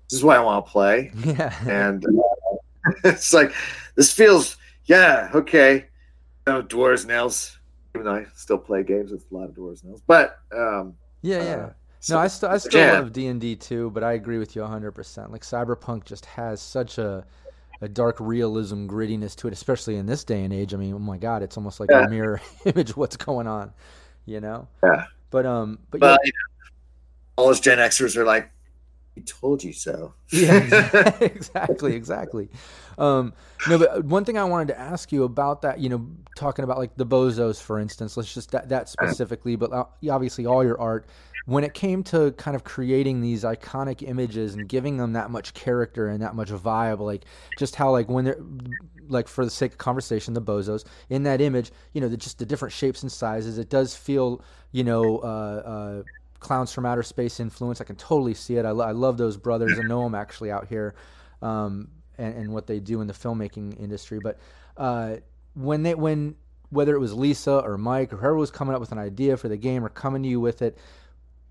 this 0.10 0.18
is 0.18 0.24
what 0.24 0.38
I 0.38 0.40
want 0.40 0.66
to 0.66 0.72
play, 0.72 1.12
Yeah. 1.26 1.54
and 1.68 2.04
uh, 2.06 2.10
it's 3.04 3.34
like 3.34 3.54
this 3.96 4.12
feels, 4.12 4.58
yeah, 4.86 5.30
okay, 5.34 5.86
no 6.46 6.62
dwarves 6.64 7.10
elves. 7.10 7.58
Even 7.96 8.06
though 8.06 8.16
I 8.16 8.26
still 8.36 8.58
play 8.60 8.84
games 8.84 9.12
with 9.12 9.26
a 9.32 9.36
lot 9.36 9.50
of 9.50 9.56
dwarves 9.56 9.84
nails, 9.84 10.02
but 10.06 10.40
um, 10.56 10.96
yeah. 11.22 11.44
Yeah. 11.44 11.56
uh, 11.56 11.70
so- 12.00 12.16
no, 12.16 12.22
I 12.22 12.28
still 12.28 12.50
I 12.50 12.58
still 12.58 12.80
yeah. 12.80 12.94
love 12.94 13.12
D 13.12 13.28
and 13.28 13.42
D 13.42 13.56
too, 13.56 13.90
but 13.92 14.04
I 14.04 14.14
agree 14.14 14.38
with 14.38 14.56
you 14.56 14.64
hundred 14.64 14.92
percent. 14.92 15.32
Like 15.32 15.42
Cyberpunk 15.42 16.06
just 16.06 16.26
has 16.26 16.62
such 16.62 16.98
a 17.00 17.26
a 17.82 17.88
dark 17.88 18.18
realism 18.20 18.88
grittiness 18.88 19.36
to 19.38 19.48
it, 19.48 19.54
especially 19.54 19.98
in 19.98 20.06
this 20.06 20.24
day 20.24 20.44
and 20.44 20.54
age. 20.54 20.74
I 20.74 20.78
mean, 20.78 20.94
oh 20.94 21.00
my 21.00 21.18
god, 21.18 21.44
it's 21.44 21.58
almost 21.58 21.80
like 21.80 21.90
Yeah. 21.92 22.06
a 22.06 22.10
mirror 22.10 22.42
image 22.66 22.92
of 22.92 22.98
what's 22.98 23.18
going 23.18 23.48
on, 23.48 23.72
you 24.26 24.40
know. 24.42 24.68
Yeah. 24.84 25.06
But 25.32 25.46
um, 25.46 25.80
but 25.92 26.00
but 26.00 26.20
you 26.24 26.32
know, 26.32 26.72
all 27.36 27.48
those 27.48 27.60
Gen 27.60 27.78
Xers 27.80 28.16
are 28.16 28.26
like, 28.26 28.50
"We 29.18 29.24
told 29.24 29.64
you 29.64 29.74
so." 29.74 30.14
yeah, 30.30 31.18
exactly, 31.22 31.96
exactly. 31.96 32.50
Um, 32.98 33.34
no, 33.68 33.80
but 33.80 34.06
one 34.06 34.26
thing 34.26 34.38
I 34.38 34.44
wanted 34.44 34.70
to 34.70 34.80
ask 34.80 35.12
you 35.12 35.24
about 35.24 35.62
that, 35.64 35.80
you 35.80 35.90
know, 35.90 36.08
talking 36.36 36.64
about 36.64 36.78
like 36.78 36.96
the 36.96 37.06
bozos, 37.06 37.62
for 37.62 37.80
instance, 37.80 38.16
let's 38.18 38.34
just 38.34 38.52
that, 38.52 38.70
that 38.70 38.90
specifically, 38.90 39.56
but 39.56 39.72
uh, 39.72 39.86
obviously 40.10 40.46
all 40.46 40.64
your 40.64 40.80
art. 40.80 41.08
When 41.46 41.64
it 41.64 41.74
came 41.74 42.04
to 42.06 42.34
kind 42.34 42.56
of 42.56 42.66
creating 42.66 43.22
these 43.22 43.44
iconic 43.44 44.06
images 44.06 44.56
and 44.56 44.68
giving 44.68 44.98
them 44.98 45.14
that 45.14 45.32
much 45.32 45.54
character 45.54 46.10
and 46.10 46.22
that 46.22 46.36
much 46.36 46.50
vibe, 46.50 47.00
like 47.00 47.24
just 47.58 47.76
how 47.76 47.92
like 47.92 48.10
when 48.10 48.26
they're 48.26 48.38
like 49.08 49.30
for 49.30 49.46
the 49.46 49.52
sake 49.52 49.72
of 49.72 49.78
conversation, 49.78 50.34
the 50.34 50.42
bozos 50.42 50.84
in 51.10 51.24
that 51.24 51.40
image, 51.40 51.72
you 51.94 52.02
know, 52.02 52.10
the, 52.10 52.18
just 52.18 52.40
the 52.40 52.46
different 52.46 52.74
shapes 52.74 53.02
and 53.02 53.12
sizes, 53.12 53.58
it 53.58 53.70
does 53.70 53.96
feel, 53.96 54.44
you 54.74 54.84
know, 54.84 55.20
uh, 55.20 55.62
uh, 55.66 56.04
clowns 56.40 56.72
from 56.72 56.86
outer 56.86 57.04
space 57.04 57.40
influence. 57.40 57.82
I 57.82 57.84
can 57.84 57.96
totally 57.96 58.34
see 58.34 58.58
it. 58.58 58.66
I, 58.66 58.72
lo- 58.72 58.86
I 58.86 58.92
love 58.92 59.18
those 59.18 59.38
brothers. 59.38 59.78
I 59.80 59.84
know 59.84 60.04
them 60.04 60.16
actually 60.16 60.52
out 60.52 60.68
here, 60.68 60.96
um, 61.42 61.90
and, 62.18 62.36
and 62.36 62.54
what 62.54 62.68
they 62.68 62.80
do 62.80 63.02
in 63.02 63.08
the 63.08 63.14
filmmaking 63.14 63.80
industry. 63.80 64.20
But 64.22 64.40
uh, 64.76 65.18
when 65.54 65.84
they 65.84 65.96
when 65.96 66.36
whether 66.70 66.96
it 66.96 67.00
was 67.00 67.14
Lisa 67.14 67.60
or 67.60 67.78
Mike 67.78 68.12
or 68.12 68.18
whoever 68.18 68.36
was 68.36 68.52
coming 68.52 68.74
up 68.74 68.82
with 68.82 68.92
an 68.92 68.98
idea 68.98 69.38
for 69.38 69.48
the 69.48 69.58
game 69.58 69.86
or 69.86 69.90
coming 69.90 70.22
to 70.24 70.30
you 70.30 70.40
with 70.40 70.62
it, 70.62 70.78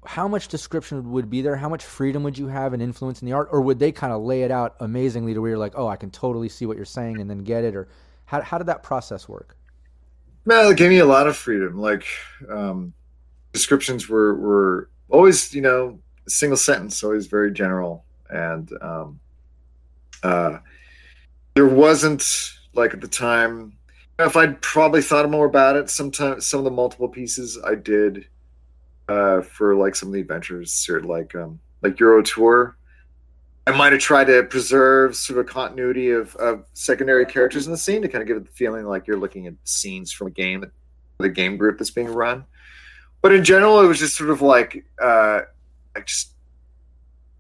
how 0.05 0.29
much 0.29 0.49
description 0.49 1.11
would 1.13 1.31
be 1.31 1.43
there? 1.43 1.57
How 1.57 1.69
much 1.69 1.85
freedom 1.85 2.23
would 2.23 2.39
you 2.39 2.49
have 2.49 2.73
and 2.73 2.83
influence 2.83 3.23
in 3.23 3.27
the 3.27 3.33
art, 3.33 3.49
or 3.51 3.61
would 3.61 3.79
they 3.79 3.93
kind 3.93 4.13
of 4.13 4.23
lay 4.23 4.43
it 4.43 4.51
out 4.51 4.77
amazingly 4.81 5.35
to 5.35 5.41
where 5.41 5.51
you're 5.51 5.59
like, 5.59 5.75
oh, 5.77 5.89
I 5.89 5.97
can 5.97 6.11
totally 6.11 6.49
see 6.49 6.67
what 6.67 6.77
you're 6.77 6.85
saying 6.87 7.21
and 7.21 7.29
then 7.29 7.39
get 7.39 7.65
it, 7.65 7.75
or 7.75 7.89
how 8.27 8.41
how 8.43 8.59
did 8.59 8.69
that 8.69 8.83
process 8.83 9.29
work? 9.29 9.57
No, 10.45 10.71
it 10.71 10.77
gave 10.77 10.91
me 10.91 10.99
a 10.99 11.07
lot 11.07 11.27
of 11.27 11.37
freedom. 11.37 11.77
Like 11.77 12.07
um, 12.49 12.93
descriptions 13.57 14.09
were 14.09 14.35
were 14.35 14.91
always, 15.09 15.55
you 15.55 15.63
know, 15.63 15.99
single 16.29 16.57
sentence, 16.57 17.03
always 17.03 17.27
very 17.27 17.53
general, 17.53 18.05
and 18.31 18.71
um, 18.83 19.21
uh, 20.23 20.59
there 21.55 21.67
wasn't 21.67 22.53
like 22.75 22.95
at 22.95 23.01
the 23.01 23.09
time. 23.09 23.73
If 24.19 24.37
I'd 24.37 24.61
probably 24.63 25.03
thought 25.03 25.29
more 25.31 25.47
about 25.47 25.77
it, 25.77 25.91
sometimes 25.91 26.47
some 26.47 26.59
of 26.59 26.65
the 26.65 26.71
multiple 26.71 27.09
pieces 27.09 27.59
I 27.63 27.75
did 27.75 28.27
uh, 29.09 29.43
for 29.43 29.75
like 29.75 29.95
some 29.95 30.09
of 30.09 30.15
the 30.15 30.21
adventures 30.21 30.89
or 30.89 31.01
like 31.01 31.35
um, 31.35 31.61
like 31.83 31.99
Euro 32.01 32.23
Tour. 32.23 32.77
I 33.69 33.73
might 33.73 33.93
have 33.93 34.01
tried 34.01 34.29
to 34.29 34.45
preserve 34.45 35.17
sort 35.17 35.41
of 35.41 35.47
continuity 35.47 36.11
of, 36.11 36.37
of 36.37 36.65
secondary 36.75 37.27
characters 37.27 37.67
in 37.67 37.73
the 37.73 37.79
scene 37.79 38.01
to 38.03 38.09
kind 38.09 38.23
of 38.23 38.29
give 38.29 38.37
it 38.37 38.45
the 38.45 38.53
feeling 38.53 38.87
like 38.87 39.09
you're 39.09 39.19
looking 39.19 39.49
at 39.49 39.55
scenes 39.65 40.13
from 40.13 40.29
a 40.29 40.31
game, 40.31 40.65
the 41.19 41.29
game 41.29 41.57
group 41.57 41.79
that's 41.79 41.91
being 41.91 42.07
run. 42.07 42.45
But 43.27 43.35
in 43.35 43.43
general, 43.43 43.81
it 43.81 43.89
was 43.89 43.99
just 43.99 44.17
sort 44.17 44.31
of 44.31 44.41
like 44.41 44.85
uh, 45.03 45.41
like 45.97 46.07
just 46.07 46.31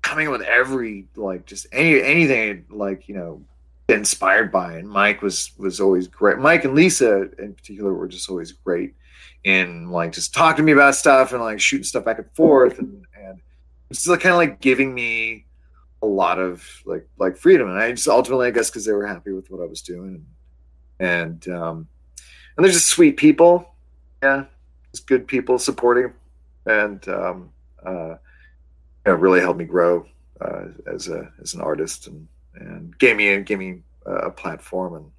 coming 0.03 0.31
with 0.31 0.43
every 0.43 1.07
like 1.15 1.47
just 1.47 1.69
any 1.71 2.03
anything 2.03 2.65
like 2.71 3.09
you 3.09 3.15
know 3.15 3.41
inspired 3.89 4.51
by. 4.51 4.79
And 4.79 4.89
mike 4.89 5.23
was 5.23 5.53
was 5.59 5.81
always 5.81 6.09
great. 6.09 6.39
Mike 6.39 6.65
and 6.65 6.75
lisa 6.75 7.31
in 7.39 7.55
particular 7.55 7.95
were 7.95 8.09
just 8.09 8.29
always 8.29 8.51
great 8.51 8.97
in 9.45 9.89
like 9.93 10.11
just 10.11 10.35
talking 10.35 10.57
to 10.57 10.63
me 10.65 10.73
about 10.73 10.97
stuff 10.97 11.33
and 11.33 11.41
like 11.41 11.61
shooting 11.61 11.85
stuff 11.85 12.05
back 12.05 12.19
and 12.19 12.33
forth. 12.33 12.81
And 12.81 13.07
and 13.17 13.41
it's 13.89 14.09
like 14.09 14.19
kind 14.19 14.33
of 14.33 14.39
like 14.39 14.61
giving 14.61 14.93
me 14.93 15.45
a 16.03 16.07
lot 16.07 16.41
of 16.41 16.83
like 16.85 17.07
like 17.17 17.37
freedom. 17.37 17.69
And 17.69 17.79
i 17.79 17.93
just 17.93 18.09
ultimately 18.09 18.49
i 18.49 18.51
guess 18.51 18.71
because 18.71 18.87
they 18.87 18.93
were 18.93 19.07
happy 19.07 19.31
with 19.31 19.53
what 19.53 19.63
i 19.63 19.67
was 19.67 19.83
doing. 19.83 20.27
And, 20.99 21.47
and 21.47 21.57
um 21.57 21.89
and 22.57 22.67
they're 22.67 22.73
just 22.73 22.89
sweet 22.89 23.17
people. 23.17 23.73
Yeah 24.21 24.47
just 24.97 25.07
good 25.07 25.27
people 25.27 25.59
supporting 25.59 26.13
and 26.65 27.07
um 27.09 27.51
uh 27.85 28.15
you 29.07 29.13
know, 29.13 29.15
really 29.15 29.41
helped 29.41 29.59
me 29.59 29.65
grow 29.65 30.07
uh, 30.41 30.65
as 30.93 31.09
a 31.09 31.31
as 31.41 31.55
an 31.55 31.61
artist 31.61 32.07
and 32.07 32.27
and 32.55 32.99
gave 32.99 33.17
me 33.17 33.41
gave 33.43 33.59
me 33.59 33.83
a 34.07 34.31
platform 34.31 34.95
and 34.95 35.11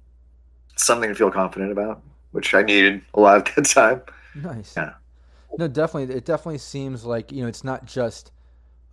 something 0.76 1.08
to 1.08 1.14
feel 1.14 1.30
confident 1.30 1.70
about, 1.70 2.02
which 2.32 2.54
I 2.54 2.62
needed 2.62 3.02
a 3.14 3.20
lot 3.20 3.48
at 3.48 3.54
that 3.54 3.66
time. 3.66 4.02
Nice. 4.34 4.74
Yeah. 4.76 4.94
No, 5.58 5.68
definitely. 5.68 6.14
It 6.14 6.24
definitely 6.24 6.58
seems 6.58 7.04
like 7.04 7.32
you 7.32 7.42
know 7.42 7.48
it's 7.48 7.64
not 7.64 7.86
just 7.86 8.32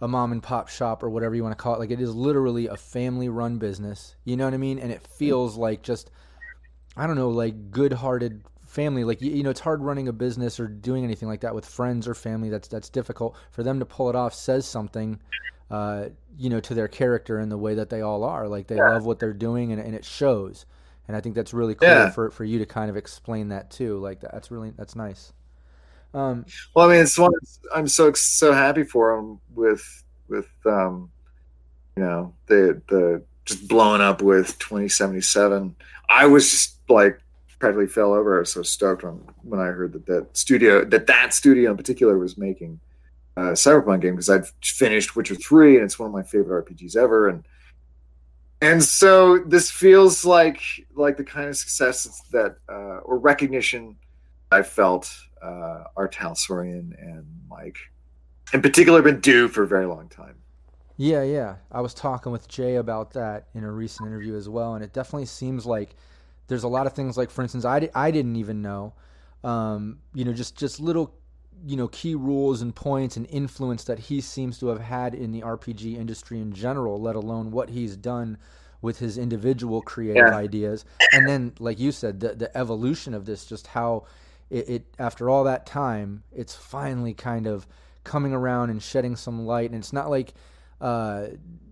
a 0.02 0.08
mom 0.08 0.32
and 0.32 0.44
pop 0.44 0.68
shop 0.68 1.04
or 1.04 1.10
whatever 1.10 1.36
you 1.36 1.44
want 1.44 1.58
to 1.58 1.62
call 1.62 1.76
it. 1.76 1.80
Like 1.80 1.92
it 1.92 2.02
is 2.02 2.14
literally 2.14 2.68
a 2.68 2.78
family 2.78 3.30
run 3.30 3.58
business. 3.58 4.16
You 4.24 4.38
know 4.38 4.46
what 4.46 4.54
I 4.54 4.58
mean? 4.58 4.80
And 4.80 4.92
it 4.92 5.02
feels 5.02 5.58
like 5.58 5.82
just 5.82 6.12
I 6.96 7.08
don't 7.08 7.18
know, 7.18 7.30
like 7.30 7.72
good 7.72 7.94
hearted 7.94 8.44
family. 8.76 9.04
Like 9.04 9.22
you, 9.22 9.32
you, 9.32 9.44
know, 9.44 9.50
it's 9.50 9.60
hard 9.60 9.82
running 9.82 10.08
a 10.08 10.14
business 10.14 10.60
or 10.60 10.68
doing 10.68 11.04
anything 11.04 11.28
like 11.28 11.42
that 11.42 11.56
with 11.56 11.66
friends 11.66 12.08
or 12.08 12.14
family. 12.14 12.50
That's 12.50 12.68
that's 12.68 12.90
difficult 12.90 13.36
for 13.52 13.64
them 13.64 13.80
to 13.80 13.86
pull 13.86 14.10
it 14.10 14.16
off. 14.16 14.34
Says 14.34 14.68
something 14.68 15.20
uh, 15.70 16.10
you 16.38 16.50
know, 16.50 16.60
to 16.60 16.74
their 16.74 16.88
character 16.88 17.40
and 17.40 17.52
the 17.52 17.58
way 17.58 17.76
that 17.76 17.90
they 17.90 18.02
all 18.02 18.24
are. 18.24 18.48
Like 18.48 18.68
they 18.68 18.76
yeah. 18.76 18.92
love 18.92 19.06
what 19.06 19.20
they're 19.20 19.34
doing, 19.34 19.72
and, 19.72 19.82
and 19.82 19.96
it 19.96 20.06
shows. 20.06 20.66
And 21.08 21.16
I 21.16 21.22
think 21.22 21.36
that's 21.36 21.54
really 21.54 21.76
cool 21.76 21.88
yeah. 21.88 22.10
for, 22.10 22.32
for 22.32 22.44
you 22.44 22.60
to 22.60 22.66
kind 22.66 22.90
of 22.90 22.98
explain 22.98 23.50
that 23.50 23.70
too. 23.70 24.00
Like 24.00 24.22
that's 24.22 24.52
really 24.52 24.72
that's 24.72 24.96
nice. 24.96 25.34
Um, 26.14 26.46
well, 26.74 26.88
I 26.88 26.94
mean, 26.94 27.02
it's 27.02 27.18
one 27.18 27.32
I'm 27.74 27.88
so 27.88 28.14
so 28.14 28.54
happy 28.54 28.84
for 28.84 29.16
them 29.16 29.40
with 29.54 30.04
with 30.28 30.50
um, 30.66 31.12
you 31.96 32.04
know 32.04 32.34
the 32.48 32.82
the 32.90 33.24
just 33.46 33.68
blowing 33.68 34.02
up 34.02 34.22
with 34.22 34.58
2077. 34.60 35.76
I 36.10 36.26
was 36.26 36.50
just 36.50 36.78
like 36.90 37.20
practically 37.60 37.88
fell 37.88 38.14
over. 38.14 38.38
I 38.38 38.40
was 38.40 38.52
so 38.52 38.64
stoked 38.64 39.04
when 39.04 39.22
when 39.44 39.60
I 39.60 39.66
heard 39.66 39.94
that 39.94 40.06
that 40.08 40.38
studio 40.38 40.86
that 40.86 41.08
that 41.08 41.34
studio 41.34 41.72
in 41.72 41.78
particular 41.78 42.18
was 42.18 42.38
making 42.38 42.80
uh, 43.38 43.52
cyberpunk 43.52 44.02
game 44.02 44.16
because 44.16 44.30
I'd 44.30 44.46
finished 44.64 45.16
Witcher 45.16 45.36
three 45.36 45.76
and 45.76 45.84
it's 45.84 46.00
one 46.00 46.08
of 46.08 46.14
my 46.14 46.24
favorite 46.24 46.66
RPGs 46.66 46.96
ever, 46.96 47.30
and 47.30 47.46
and 48.62 48.84
so 48.84 49.40
this 49.40 49.70
feels 49.72 50.26
like 50.26 50.62
like 50.96 51.18
the 51.18 51.24
kind 51.24 51.50
of 51.50 51.58
success 51.58 52.22
that 52.32 52.58
uh, 52.70 53.00
or 53.04 53.18
recognition 53.18 53.96
I 54.52 54.62
felt 54.62 55.14
uh, 55.42 55.84
R. 55.98 56.08
Talsorian 56.08 56.94
and 57.02 57.26
Mike 57.50 57.78
in 58.54 58.62
particular 58.62 59.02
been 59.02 59.20
due 59.20 59.48
for 59.48 59.64
a 59.64 59.68
very 59.68 59.86
long 59.86 60.08
time. 60.08 60.36
Yeah, 60.98 61.24
yeah. 61.24 61.56
I 61.72 61.82
was 61.82 61.94
talking 61.94 62.32
with 62.32 62.48
Jay 62.48 62.76
about 62.76 63.12
that 63.14 63.48
in 63.54 63.64
a 63.64 63.72
recent 63.72 64.08
interview 64.08 64.36
as 64.36 64.48
well, 64.48 64.76
and 64.76 64.84
it 64.84 64.94
definitely 64.94 65.26
seems 65.26 65.66
like 65.66 65.96
there's 66.48 66.64
a 66.64 66.68
lot 66.68 66.88
of 66.88 66.94
things 66.94 67.18
like, 67.18 67.30
for 67.30 67.42
instance, 67.42 67.66
I, 67.66 67.90
I 67.94 68.12
didn't 68.12 68.36
even 68.36 68.62
know, 68.62 68.94
um, 69.44 70.00
you 70.14 70.26
know, 70.26 70.34
just 70.34 70.56
just 70.56 70.80
little 70.80 71.14
you 71.66 71.78
know 71.78 71.88
key 71.88 72.16
rules 72.16 72.62
and 72.62 72.76
points 72.76 73.18
and 73.18 73.26
influence 73.30 73.86
that 73.86 73.98
he 73.98 74.22
seems 74.22 74.60
to 74.60 74.68
have 74.68 74.80
had 74.80 75.16
in 75.16 75.32
the 75.32 75.42
RPG 75.42 75.98
industry 75.98 76.40
in 76.40 76.54
general, 76.54 77.00
let 77.00 77.16
alone 77.16 77.52
what 77.52 77.70
he's 77.70 77.96
done 77.96 78.38
with 78.82 79.00
his 79.00 79.18
individual 79.18 79.82
creative 79.82 80.28
yeah. 80.28 80.36
ideas. 80.36 80.86
And 81.12 81.28
then, 81.28 81.54
like 81.60 81.80
you 81.80 81.92
said, 81.92 82.20
the 82.20 82.36
the 82.36 82.56
evolution 82.58 83.14
of 83.14 83.26
this, 83.26 83.46
just 83.46 83.68
how 83.68 84.06
it, 84.50 84.70
it 84.70 84.86
after 85.00 85.30
all 85.30 85.44
that 85.46 85.66
time, 85.66 86.24
it's 86.34 86.56
finally 86.56 87.14
kind 87.14 87.48
of 87.48 87.68
coming 88.04 88.34
around 88.34 88.70
and 88.70 88.82
shedding 88.82 89.16
some 89.16 89.46
light. 89.46 89.72
And 89.72 89.80
it's 89.80 89.94
not 89.94 90.10
like 90.10 90.34
uh, 90.82 91.28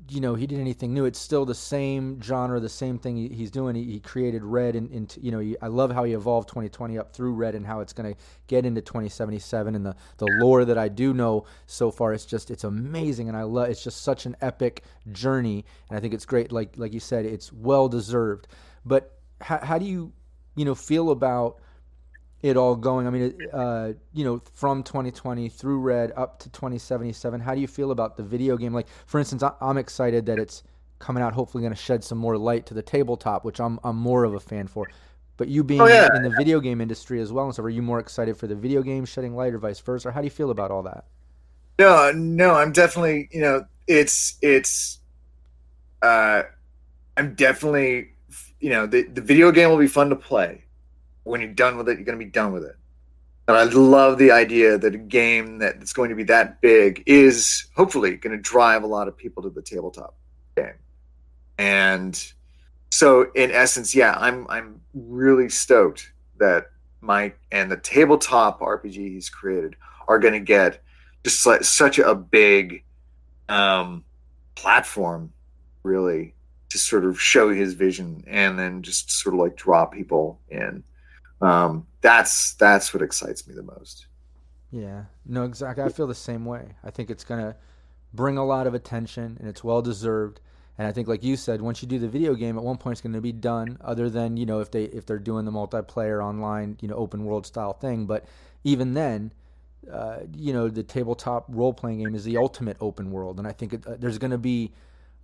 you 0.09 0.19
know 0.21 0.35
he 0.35 0.47
did 0.47 0.59
anything 0.59 0.93
new. 0.93 1.05
It's 1.05 1.19
still 1.19 1.45
the 1.45 1.55
same 1.55 2.21
genre, 2.21 2.59
the 2.59 2.69
same 2.69 2.97
thing 2.97 3.15
he, 3.15 3.29
he's 3.29 3.51
doing. 3.51 3.75
He, 3.75 3.83
he, 3.83 3.99
created 3.99 4.43
Red, 4.43 4.75
and 4.75 5.15
you 5.21 5.31
know 5.31 5.39
he, 5.39 5.55
I 5.61 5.67
love 5.67 5.91
how 5.91 6.03
he 6.03 6.13
evolved 6.13 6.49
2020 6.49 6.97
up 6.97 7.13
through 7.13 7.33
Red, 7.33 7.55
and 7.55 7.65
how 7.65 7.79
it's 7.79 7.93
going 7.93 8.13
to 8.13 8.19
get 8.47 8.65
into 8.65 8.81
2077. 8.81 9.75
And 9.75 9.85
the 9.85 9.95
the 10.17 10.27
lore 10.39 10.65
that 10.65 10.77
I 10.77 10.87
do 10.87 11.13
know 11.13 11.45
so 11.65 11.91
far, 11.91 12.13
it's 12.13 12.25
just 12.25 12.51
it's 12.51 12.63
amazing, 12.63 13.27
and 13.27 13.37
I 13.37 13.43
love. 13.43 13.69
It's 13.69 13.83
just 13.83 14.01
such 14.01 14.25
an 14.25 14.35
epic 14.41 14.83
journey, 15.11 15.65
and 15.89 15.97
I 15.97 16.01
think 16.01 16.13
it's 16.13 16.25
great. 16.25 16.51
Like 16.51 16.77
like 16.77 16.93
you 16.93 16.99
said, 16.99 17.25
it's 17.25 17.51
well 17.51 17.87
deserved. 17.87 18.47
But 18.85 19.17
how, 19.41 19.59
how 19.59 19.77
do 19.77 19.85
you 19.85 20.11
you 20.55 20.65
know 20.65 20.75
feel 20.75 21.11
about 21.11 21.59
it 22.43 22.57
all 22.57 22.75
going? 22.75 23.07
I 23.07 23.09
mean, 23.09 23.35
uh, 23.51 23.93
you 24.13 24.25
know, 24.25 24.41
from 24.53 24.83
2020 24.83 25.49
through 25.49 25.79
Red 25.79 26.11
up 26.15 26.39
to 26.39 26.49
2077. 26.49 27.39
How 27.39 27.55
do 27.55 27.61
you 27.61 27.67
feel 27.67 27.91
about 27.91 28.17
the 28.17 28.23
video 28.23 28.57
game? 28.57 28.73
Like, 28.73 28.87
for 29.07 29.17
instance, 29.17 29.43
I'm 29.61 29.77
excited 29.77 30.25
that 30.27 30.37
it's 30.37 30.61
coming 30.99 31.23
out. 31.23 31.33
Hopefully, 31.33 31.61
going 31.61 31.73
to 31.73 31.81
shed 31.81 32.03
some 32.03 32.17
more 32.17 32.37
light 32.37 32.65
to 32.67 32.73
the 32.73 32.81
tabletop, 32.81 33.45
which 33.45 33.59
I'm 33.59 33.79
I'm 33.83 33.95
more 33.95 34.25
of 34.25 34.35
a 34.35 34.39
fan 34.39 34.67
for. 34.67 34.87
But 35.37 35.47
you 35.47 35.63
being 35.63 35.81
oh, 35.81 35.87
yeah. 35.87 36.09
in 36.15 36.21
the 36.21 36.29
video 36.37 36.59
game 36.59 36.79
industry 36.79 37.19
as 37.19 37.31
well, 37.31 37.45
and 37.45 37.55
so 37.55 37.63
are 37.63 37.69
you 37.69 37.81
more 37.81 37.99
excited 37.99 38.37
for 38.37 38.45
the 38.45 38.55
video 38.55 38.83
game 38.83 39.03
shedding 39.05 39.35
light, 39.35 39.53
or 39.53 39.57
vice 39.57 39.79
versa? 39.79 40.09
Or 40.09 40.11
how 40.11 40.21
do 40.21 40.25
you 40.25 40.31
feel 40.31 40.51
about 40.51 40.69
all 40.69 40.83
that? 40.83 41.05
No, 41.79 42.11
no, 42.11 42.53
I'm 42.53 42.71
definitely. 42.73 43.29
You 43.31 43.41
know, 43.41 43.65
it's 43.87 44.37
it's. 44.41 44.99
Uh, 46.01 46.43
I'm 47.15 47.35
definitely. 47.35 48.09
You 48.59 48.69
know, 48.69 48.85
the 48.85 49.03
the 49.03 49.21
video 49.21 49.51
game 49.51 49.69
will 49.69 49.77
be 49.77 49.87
fun 49.87 50.09
to 50.09 50.15
play 50.15 50.62
when 51.23 51.41
you're 51.41 51.53
done 51.53 51.77
with 51.77 51.89
it, 51.89 51.97
you're 51.97 52.05
going 52.05 52.17
to 52.17 52.25
be 52.25 52.31
done 52.31 52.51
with 52.51 52.63
it. 52.63 52.75
And 53.47 53.57
I 53.57 53.63
love 53.63 54.17
the 54.17 54.31
idea 54.31 54.77
that 54.77 54.95
a 54.95 54.97
game 54.97 55.57
that's 55.57 55.91
going 55.91 56.09
to 56.09 56.15
be 56.15 56.23
that 56.25 56.61
big 56.61 57.03
is 57.05 57.67
hopefully 57.75 58.15
going 58.15 58.35
to 58.35 58.41
drive 58.41 58.83
a 58.83 58.87
lot 58.87 59.07
of 59.07 59.17
people 59.17 59.43
to 59.43 59.49
the 59.49 59.61
tabletop 59.61 60.15
game. 60.55 60.75
And 61.57 62.33
so, 62.89 63.31
in 63.35 63.51
essence, 63.51 63.93
yeah, 63.93 64.15
I'm 64.17 64.47
I'm 64.49 64.79
really 64.93 65.49
stoked 65.49 66.13
that 66.39 66.67
Mike 67.01 67.37
and 67.51 67.69
the 67.69 67.77
tabletop 67.77 68.61
RPG 68.61 68.93
he's 68.93 69.29
created 69.29 69.75
are 70.07 70.19
going 70.19 70.33
to 70.33 70.39
get 70.39 70.81
just 71.23 71.45
like 71.45 71.63
such 71.63 71.99
a 71.99 72.15
big 72.15 72.83
um, 73.49 74.03
platform, 74.55 75.33
really, 75.83 76.33
to 76.69 76.77
sort 76.77 77.03
of 77.03 77.19
show 77.19 77.53
his 77.53 77.73
vision 77.73 78.23
and 78.25 78.57
then 78.57 78.81
just 78.81 79.11
sort 79.11 79.35
of 79.35 79.41
like 79.41 79.57
draw 79.57 79.85
people 79.85 80.39
in 80.49 80.83
um, 81.43 81.87
that's 82.01 82.53
that's 82.53 82.93
what 82.93 83.03
excites 83.03 83.47
me 83.47 83.53
the 83.53 83.63
most. 83.63 84.07
Yeah, 84.71 85.03
no, 85.25 85.43
exactly. 85.43 85.83
I 85.83 85.89
feel 85.89 86.07
the 86.07 86.15
same 86.15 86.45
way. 86.45 86.69
I 86.83 86.89
think 86.89 87.09
it's 87.09 87.23
gonna 87.23 87.55
bring 88.13 88.37
a 88.37 88.45
lot 88.45 88.67
of 88.67 88.73
attention, 88.73 89.37
and 89.39 89.47
it's 89.47 89.63
well 89.63 89.81
deserved. 89.81 90.39
And 90.77 90.87
I 90.87 90.91
think, 90.91 91.07
like 91.07 91.23
you 91.23 91.35
said, 91.35 91.61
once 91.61 91.81
you 91.81 91.87
do 91.87 91.99
the 91.99 92.07
video 92.07 92.33
game, 92.33 92.57
at 92.57 92.63
one 92.63 92.77
point 92.77 92.93
it's 92.93 93.01
going 93.01 93.13
to 93.13 93.21
be 93.21 93.31
done. 93.31 93.77
Other 93.81 94.09
than 94.09 94.37
you 94.37 94.45
know, 94.45 94.59
if 94.59 94.71
they 94.71 94.85
if 94.85 95.05
they're 95.05 95.19
doing 95.19 95.45
the 95.45 95.51
multiplayer 95.51 96.23
online, 96.23 96.77
you 96.81 96.87
know, 96.87 96.95
open 96.95 97.25
world 97.25 97.45
style 97.45 97.73
thing. 97.73 98.07
But 98.07 98.25
even 98.63 98.95
then, 98.95 99.33
uh, 99.91 100.19
you 100.35 100.53
know, 100.53 100.69
the 100.69 100.83
tabletop 100.83 101.45
role 101.49 101.73
playing 101.73 101.99
game 101.99 102.15
is 102.15 102.23
the 102.23 102.37
ultimate 102.37 102.77
open 102.79 103.11
world, 103.11 103.37
and 103.37 103.47
I 103.47 103.51
think 103.51 103.73
it, 103.73 103.85
uh, 103.85 103.95
there's 103.99 104.17
going 104.17 104.31
to 104.31 104.37
be 104.37 104.71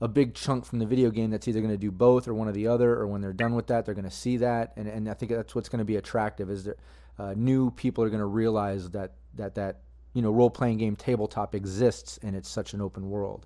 a 0.01 0.07
big 0.07 0.33
chunk 0.33 0.65
from 0.65 0.79
the 0.79 0.85
video 0.85 1.09
game 1.09 1.29
that's 1.29 1.47
either 1.47 1.59
going 1.59 1.73
to 1.73 1.77
do 1.77 1.91
both 1.91 2.27
or 2.27 2.33
one 2.33 2.47
or 2.47 2.51
the 2.51 2.67
other, 2.67 2.93
or 2.93 3.07
when 3.07 3.21
they're 3.21 3.33
done 3.33 3.53
with 3.53 3.67
that, 3.67 3.85
they're 3.85 3.95
going 3.95 4.05
to 4.05 4.11
see 4.11 4.37
that, 4.37 4.73
and, 4.77 4.87
and 4.87 5.09
I 5.09 5.13
think 5.13 5.31
that's 5.31 5.53
what's 5.53 5.69
going 5.69 5.79
to 5.79 5.85
be 5.85 5.97
attractive 5.97 6.49
is 6.49 6.63
that 6.65 6.79
uh, 7.17 7.33
new 7.35 7.71
people 7.71 8.03
are 8.03 8.09
going 8.09 8.19
to 8.19 8.25
realize 8.25 8.89
that 8.91 9.13
that 9.35 9.55
that 9.55 9.81
you 10.13 10.21
know 10.21 10.31
role 10.31 10.49
playing 10.49 10.77
game 10.77 10.95
tabletop 10.95 11.53
exists 11.53 12.17
and 12.23 12.35
it's 12.35 12.49
such 12.49 12.73
an 12.73 12.81
open 12.81 13.09
world. 13.09 13.45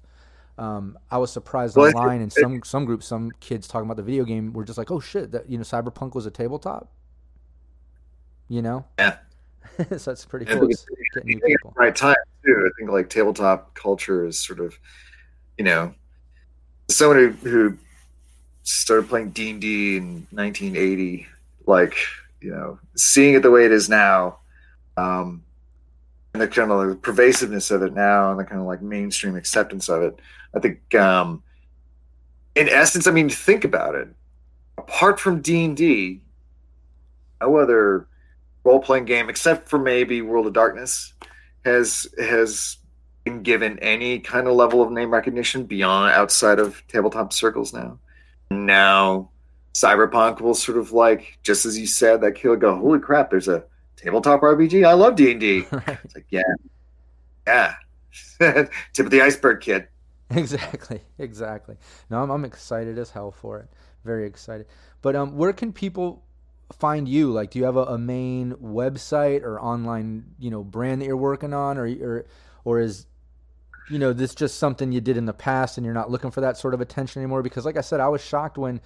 Um, 0.58 1.00
I 1.10 1.18
was 1.18 1.32
surprised 1.32 1.76
well, 1.76 1.88
online 1.88 2.22
in 2.22 2.30
some 2.30 2.62
some 2.64 2.86
groups, 2.86 3.08
some 3.08 3.32
kids 3.40 3.68
talking 3.68 3.88
about 3.88 3.98
the 3.98 4.04
video 4.04 4.24
game 4.24 4.54
were 4.54 4.64
just 4.64 4.78
like, 4.78 4.92
"Oh 4.92 5.00
shit, 5.00 5.32
that 5.32 5.50
you 5.50 5.58
know, 5.58 5.64
Cyberpunk 5.64 6.14
was 6.14 6.28
a 6.28 6.32
tabletop." 6.32 6.92
You 8.48 8.62
know? 8.62 8.86
Yeah. 9.00 9.18
so 9.98 10.12
that's 10.12 10.26
pretty 10.26 10.46
cool. 10.46 10.68
Getting 10.68 10.80
new 11.26 11.40
people. 11.40 11.74
Right 11.76 11.96
time 11.96 12.16
too. 12.46 12.56
I 12.68 12.70
think 12.78 12.92
like 12.92 13.10
tabletop 13.10 13.74
culture 13.74 14.28
is 14.28 14.40
sort 14.40 14.60
of, 14.60 14.78
you 15.58 15.66
know, 15.66 15.96
someone 16.90 17.18
who, 17.18 17.50
who 17.50 17.78
started 18.64 19.10
playing 19.10 19.30
D 19.30 19.52
and 19.52 19.62
D 19.62 19.98
in 19.98 20.28
1980, 20.32 21.28
like 21.66 21.96
you 22.42 22.52
know, 22.52 22.80
seeing 22.96 23.36
it 23.36 23.42
the 23.42 23.52
way 23.52 23.66
it 23.66 23.72
is 23.72 23.88
now, 23.90 24.38
um, 24.98 25.44
and 26.34 26.42
the 26.42 26.48
kind 26.48 26.72
of 26.72 26.90
the 26.90 26.96
pervasiveness 26.96 27.72
of 27.72 27.82
it 27.84 27.94
now 27.94 28.32
and 28.32 28.40
the 28.40 28.44
kind 28.44 28.60
of 28.60 28.68
like 28.68 28.82
mainstream 28.82 29.36
acceptance 29.36 29.90
of 29.90 30.02
it. 30.02 30.20
I 30.56 30.60
think, 30.60 30.94
um, 30.96 31.42
in 32.56 32.70
essence, 32.70 33.08
I 33.08 33.12
mean, 33.12 33.30
think 33.30 33.64
about 33.64 33.96
it. 33.96 34.10
Apart 34.78 35.20
from 35.20 35.42
D 35.42 35.64
and 35.64 35.78
D, 35.78 36.22
no 37.42 37.58
other 37.58 38.08
role 38.64 38.80
playing 38.80 39.06
game 39.06 39.30
except 39.30 39.70
for 39.70 39.80
maybe 39.80 40.22
World 40.22 40.48
of 40.48 40.54
Darkness 40.54 41.14
has 41.66 42.08
has 42.20 42.78
been 43.24 43.42
given 43.42 43.80
any 43.80 44.20
kind 44.20 44.48
of 44.48 44.56
level 44.56 44.82
of 44.82 44.92
name 44.92 45.12
recognition 45.12 45.64
beyond 45.66 46.14
outside 46.14 46.60
of 46.60 46.84
tabletop 46.88 47.32
circles 47.34 47.74
now. 47.74 47.98
Now 48.52 49.30
Cyberpunk 49.74 50.42
will 50.42 50.54
sort 50.54 50.78
of 50.78 50.92
like 50.92 51.40
just 51.44 51.66
as 51.66 51.78
you 51.78 51.88
said 51.88 52.22
that 52.22 52.34
kid 52.34 52.50
will 52.50 52.56
go, 52.58 52.76
holy 52.76 53.00
crap, 53.00 53.32
there's 53.32 53.48
a 53.48 53.64
tabletop 53.96 54.42
RPG. 54.42 54.86
I 54.86 54.94
love 54.94 55.16
D 55.16 55.32
and 55.32 55.40
D. 55.40 55.66
It's 55.72 56.16
like 56.16 56.26
yeah, 56.30 56.42
yeah, 57.48 57.76
tip 58.94 59.06
of 59.06 59.12
the 59.12 59.22
iceberg, 59.22 59.62
kid. 59.62 59.88
Exactly, 60.30 61.02
exactly. 61.20 61.76
No, 62.10 62.24
I'm, 62.24 62.32
I'm 62.32 62.44
excited 62.44 62.98
as 62.98 63.12
hell 63.12 63.30
for 63.30 63.60
it. 63.60 63.68
Very 64.04 64.26
excited. 64.26 64.66
But 65.04 65.16
um, 65.16 65.38
where 65.38 65.54
can 65.54 65.72
people 65.72 66.24
find 66.72 67.08
you? 67.08 67.32
Like, 67.32 67.52
do 67.52 67.60
you 67.60 67.66
have 67.66 67.76
a, 67.76 67.84
a, 67.84 67.98
main 68.00 68.54
website 68.54 69.44
or 69.44 69.62
online, 69.62 70.34
you 70.40 70.50
know, 70.50 70.64
brand 70.64 71.02
that 71.02 71.06
you're 71.06 71.18
working 71.18 71.54
on, 71.54 71.78
or 71.78 71.86
or 71.86 72.26
or 72.64 72.80
is 72.80 73.06
you 73.90 74.00
know 74.00 74.14
this 74.14 74.34
just 74.34 74.58
something 74.58 74.92
you 74.92 75.02
did 75.02 75.18
in 75.18 75.26
the 75.26 75.34
past 75.34 75.78
and 75.78 75.86
you're 75.86 75.94
not 75.94 76.10
looking 76.10 76.32
for 76.32 76.42
that 76.42 76.58
sort 76.58 76.74
of 76.74 76.82
attention 76.82 77.22
anymore? 77.22 77.44
Because, 77.44 77.66
like 77.66 77.78
I 77.78 77.82
said, 77.82 78.00
I 78.00 78.08
was 78.08 78.24
shocked 78.24 78.58
when 78.58 78.82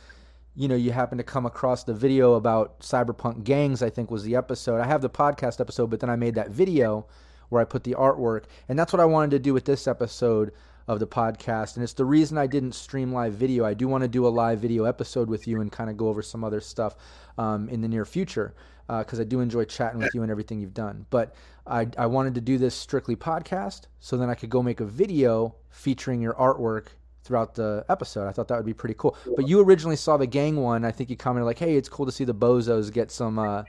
you 0.55 0.67
know 0.67 0.75
you 0.75 0.91
happened 0.91 1.19
to 1.19 1.23
come 1.23 1.45
across 1.45 1.83
the 1.83 1.93
video 1.93 2.33
about 2.33 2.79
cyberpunk 2.79 3.43
gangs. 3.43 3.83
I 3.83 3.89
think 3.89 4.11
was 4.11 4.23
the 4.23 4.35
episode. 4.35 4.79
I 4.79 4.87
have 4.87 5.01
the 5.01 5.09
podcast 5.09 5.59
episode, 5.59 5.89
but 5.89 5.99
then 5.99 6.09
I 6.09 6.15
made 6.15 6.35
that 6.35 6.49
video 6.49 7.05
where 7.49 7.61
I 7.61 7.65
put 7.65 7.83
the 7.83 7.93
artwork, 7.93 8.45
and 8.67 8.77
that's 8.77 8.91
what 8.91 8.99
I 8.99 9.05
wanted 9.05 9.31
to 9.31 9.39
do 9.39 9.53
with 9.53 9.65
this 9.65 9.87
episode 9.87 10.51
of 10.87 10.99
the 10.99 11.07
podcast. 11.07 11.75
And 11.75 11.83
it's 11.83 11.93
the 11.93 12.05
reason 12.05 12.37
I 12.37 12.47
didn't 12.47 12.73
stream 12.73 13.11
live 13.11 13.33
video. 13.33 13.65
I 13.65 13.73
do 13.73 13.87
want 13.87 14.03
to 14.03 14.07
do 14.07 14.25
a 14.25 14.29
live 14.29 14.59
video 14.59 14.85
episode 14.85 15.29
with 15.29 15.47
you 15.47 15.59
and 15.59 15.71
kind 15.71 15.89
of 15.89 15.97
go 15.97 16.07
over 16.07 16.21
some 16.21 16.43
other 16.43 16.61
stuff 16.61 16.95
um, 17.37 17.67
in 17.69 17.81
the 17.81 17.87
near 17.87 18.05
future 18.05 18.53
because 18.87 19.19
uh, 19.19 19.23
I 19.23 19.25
do 19.25 19.39
enjoy 19.41 19.65
chatting 19.65 19.99
with 19.99 20.13
you 20.13 20.21
and 20.21 20.31
everything 20.31 20.59
you've 20.59 20.73
done. 20.73 21.05
But 21.09 21.35
I, 21.65 21.87
I 21.97 22.05
wanted 22.05 22.35
to 22.35 22.41
do 22.41 22.57
this 22.57 22.75
strictly 22.75 23.15
podcast 23.15 23.83
so 23.99 24.17
then 24.17 24.29
I 24.29 24.35
could 24.35 24.49
go 24.49 24.63
make 24.63 24.79
a 24.79 24.85
video 24.85 25.55
featuring 25.69 26.21
your 26.21 26.33
artwork 26.33 26.87
throughout 27.23 27.55
the 27.55 27.85
episode. 27.89 28.27
I 28.27 28.31
thought 28.31 28.47
that 28.47 28.55
would 28.55 28.65
be 28.65 28.73
pretty 28.73 28.95
cool. 28.97 29.17
But 29.35 29.47
you 29.47 29.61
originally 29.61 29.97
saw 29.97 30.17
the 30.17 30.27
gang 30.27 30.55
one. 30.55 30.85
I 30.85 30.91
think 30.91 31.09
you 31.09 31.17
commented 31.17 31.45
like, 31.45 31.59
"Hey, 31.59 31.75
it's 31.75 31.89
cool 31.89 32.05
to 32.05 32.11
see 32.11 32.23
the 32.23 32.33
bozos 32.33 32.91
get 32.91 33.11
some 33.11 33.37
uh, 33.37 33.63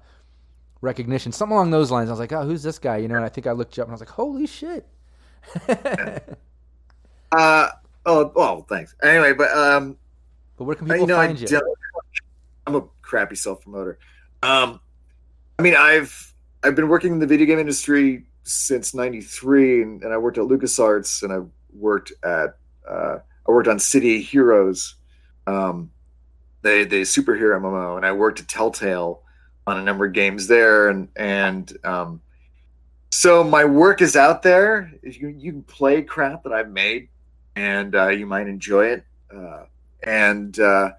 recognition." 0.80 1.32
Something 1.32 1.56
along 1.56 1.70
those 1.70 1.90
lines. 1.90 2.08
I 2.08 2.12
was 2.12 2.20
like, 2.20 2.32
"Oh, 2.32 2.44
who's 2.44 2.62
this 2.62 2.78
guy?" 2.78 2.98
You 2.98 3.08
know. 3.08 3.16
And 3.16 3.24
I 3.24 3.28
think 3.28 3.46
I 3.46 3.52
looked 3.52 3.76
you 3.76 3.82
up 3.82 3.88
and 3.88 3.92
I 3.92 3.94
was 3.94 4.00
like, 4.00 4.10
"Holy 4.10 4.46
shit!" 4.46 4.86
Uh 7.30 7.68
oh, 8.06 8.32
well, 8.34 8.62
thanks. 8.68 8.94
Anyway, 9.02 9.32
but 9.34 9.50
um, 9.50 9.96
but 10.56 10.64
where 10.64 10.76
can 10.76 10.86
people 10.86 11.00
you 11.00 11.06
know, 11.06 11.16
find 11.16 11.36
I 11.36 11.40
you? 11.40 11.74
I'm 12.66 12.74
a 12.74 12.84
crappy 13.02 13.36
self 13.36 13.62
promoter. 13.62 13.98
Um, 14.42 14.80
I 15.58 15.62
mean, 15.62 15.74
I've 15.74 16.34
I've 16.62 16.74
been 16.74 16.88
working 16.88 17.12
in 17.12 17.18
the 17.18 17.26
video 17.26 17.46
game 17.46 17.58
industry 17.58 18.26
since 18.44 18.94
'93, 18.94 19.82
and, 19.82 20.02
and 20.02 20.12
I 20.12 20.18
worked 20.18 20.38
at 20.38 20.44
LucasArts, 20.44 21.22
and 21.22 21.32
I 21.32 21.40
worked 21.72 22.12
at 22.24 22.56
uh, 22.88 23.18
I 23.46 23.50
worked 23.50 23.68
on 23.68 23.78
City 23.78 24.20
Heroes, 24.20 24.96
um, 25.46 25.90
the 26.62 26.84
the 26.84 27.02
superhero 27.02 27.60
MMO, 27.60 27.96
and 27.96 28.06
I 28.06 28.12
worked 28.12 28.40
at 28.40 28.48
Telltale 28.48 29.22
on 29.66 29.78
a 29.78 29.82
number 29.82 30.06
of 30.06 30.12
games 30.12 30.46
there, 30.46 30.88
and 30.88 31.08
and 31.16 31.72
um, 31.84 32.20
so 33.10 33.42
my 33.42 33.64
work 33.64 34.00
is 34.00 34.16
out 34.16 34.42
there. 34.42 34.92
You 35.02 35.28
you 35.28 35.52
can 35.52 35.62
play 35.62 36.02
crap 36.02 36.44
that 36.44 36.52
I've 36.52 36.70
made 36.70 37.08
and 37.58 37.94
uh, 37.96 38.08
you 38.08 38.24
might 38.24 38.46
enjoy 38.46 38.86
it. 38.86 39.04
Uh, 39.34 39.64
and 40.04 40.58
uh, 40.60 40.90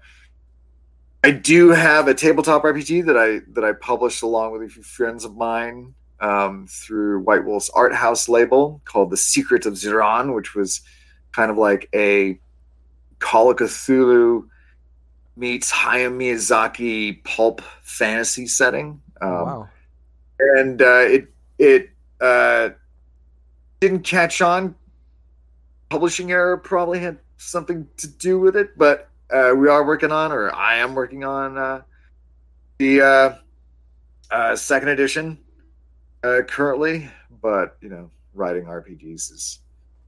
I 1.22 1.30
do 1.30 1.70
have 1.70 2.08
a 2.08 2.14
tabletop 2.14 2.62
RPG 2.62 3.04
that 3.06 3.16
I 3.16 3.40
that 3.52 3.64
I 3.64 3.72
published 3.72 4.22
along 4.22 4.52
with 4.52 4.62
a 4.62 4.68
few 4.68 4.82
friends 4.82 5.24
of 5.24 5.36
mine 5.36 5.94
um, 6.20 6.66
through 6.66 7.20
White 7.20 7.44
Wolf's 7.44 7.70
Arthaus 7.70 8.28
label 8.28 8.80
called 8.84 9.10
The 9.10 9.16
Secret 9.16 9.66
of 9.66 9.74
Zir'An, 9.74 10.34
which 10.34 10.54
was 10.54 10.80
kind 11.32 11.50
of 11.50 11.58
like 11.58 11.88
a 11.94 12.38
Call 13.18 13.50
of 13.50 13.58
Cthulhu 13.58 14.48
meets 15.36 15.70
Hayao 15.70 16.10
Miyazaki 16.10 17.22
pulp 17.24 17.60
fantasy 17.82 18.46
setting. 18.46 19.00
Um, 19.20 19.30
wow. 19.30 19.68
And 20.38 20.80
uh, 20.80 21.00
it 21.00 21.28
it 21.58 21.90
uh, 22.20 22.70
didn't 23.80 24.04
catch 24.04 24.40
on 24.40 24.74
publishing 25.90 26.30
error 26.30 26.56
probably 26.56 27.00
had 27.00 27.18
something 27.36 27.86
to 27.98 28.08
do 28.08 28.38
with 28.38 28.56
it, 28.56 28.78
but 28.78 29.09
uh, 29.32 29.54
we 29.56 29.68
are 29.68 29.84
working 29.84 30.12
on, 30.12 30.32
or 30.32 30.54
I 30.54 30.76
am 30.76 30.94
working 30.94 31.24
on, 31.24 31.56
uh, 31.56 31.82
the 32.78 33.00
uh, 33.02 33.34
uh 34.30 34.56
second 34.56 34.88
edition 34.88 35.38
uh, 36.22 36.40
currently. 36.46 37.08
But 37.42 37.76
you 37.80 37.88
know, 37.88 38.10
writing 38.34 38.64
RPGs 38.64 39.32
is 39.32 39.60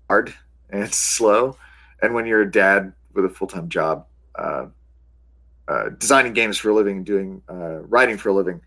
hard 0.09 0.35
and 0.71 0.93
slow, 0.95 1.57
and 2.03 2.15
when 2.15 2.27
you're 2.27 2.43
a 2.43 2.51
dad 2.51 2.93
with 3.15 3.25
a 3.25 3.29
full 3.29 3.47
time 3.47 3.69
job, 3.69 4.07
uh, 4.35 4.67
designing 5.99 6.33
games 6.33 6.59
for 6.59 6.71
a 6.71 6.75
living, 6.75 7.05
doing 7.05 7.43
writing 7.49 8.17
for 8.17 8.31
a 8.31 8.35
living, 8.35 8.61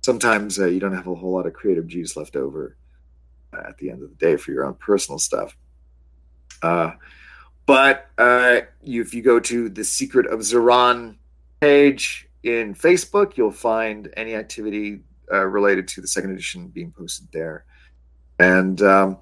sometimes 0.00 0.58
you 0.58 0.80
don't 0.80 0.94
have 0.94 1.06
a 1.06 1.14
whole 1.14 1.32
lot 1.32 1.46
of 1.46 1.52
creative 1.52 1.86
juice 1.86 2.16
left 2.16 2.36
over 2.36 2.76
at 3.52 3.76
the 3.78 3.90
end 3.90 4.02
of 4.02 4.10
the 4.10 4.16
day 4.16 4.36
for 4.36 4.52
your 4.52 4.64
own 4.64 4.74
personal 4.74 5.18
stuff. 5.18 5.56
But 7.68 8.08
uh, 8.16 8.62
if 8.82 9.12
you 9.12 9.20
go 9.20 9.38
to 9.40 9.68
the 9.68 9.84
Secret 9.84 10.26
of 10.26 10.40
Zir'An 10.40 11.16
page 11.60 12.26
in 12.42 12.74
Facebook, 12.74 13.36
you'll 13.36 13.52
find 13.52 14.10
any 14.16 14.34
activity 14.34 15.02
uh, 15.30 15.44
related 15.44 15.86
to 15.88 16.00
the 16.00 16.08
second 16.08 16.30
edition 16.30 16.68
being 16.68 16.92
posted 16.92 17.28
there. 17.30 17.66
And 18.38 18.80
um, 18.80 19.18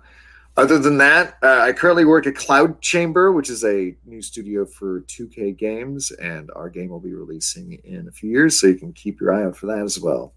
other 0.56 0.78
than 0.78 0.96
that, 0.98 1.38
uh, 1.42 1.58
I 1.58 1.72
currently 1.72 2.04
work 2.04 2.28
at 2.28 2.36
Cloud 2.36 2.80
Chamber, 2.80 3.32
which 3.32 3.50
is 3.50 3.64
a 3.64 3.96
new 4.04 4.22
studio 4.22 4.64
for 4.64 5.00
2K 5.00 5.58
games, 5.58 6.12
and 6.12 6.48
our 6.54 6.70
game 6.70 6.90
will 6.90 7.00
be 7.00 7.14
releasing 7.14 7.72
in 7.82 8.06
a 8.06 8.12
few 8.12 8.30
years, 8.30 8.60
so 8.60 8.68
you 8.68 8.76
can 8.76 8.92
keep 8.92 9.20
your 9.20 9.34
eye 9.34 9.42
out 9.42 9.56
for 9.56 9.66
that 9.66 9.80
as 9.80 9.98
well. 9.98 10.34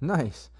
Nice. 0.00 0.50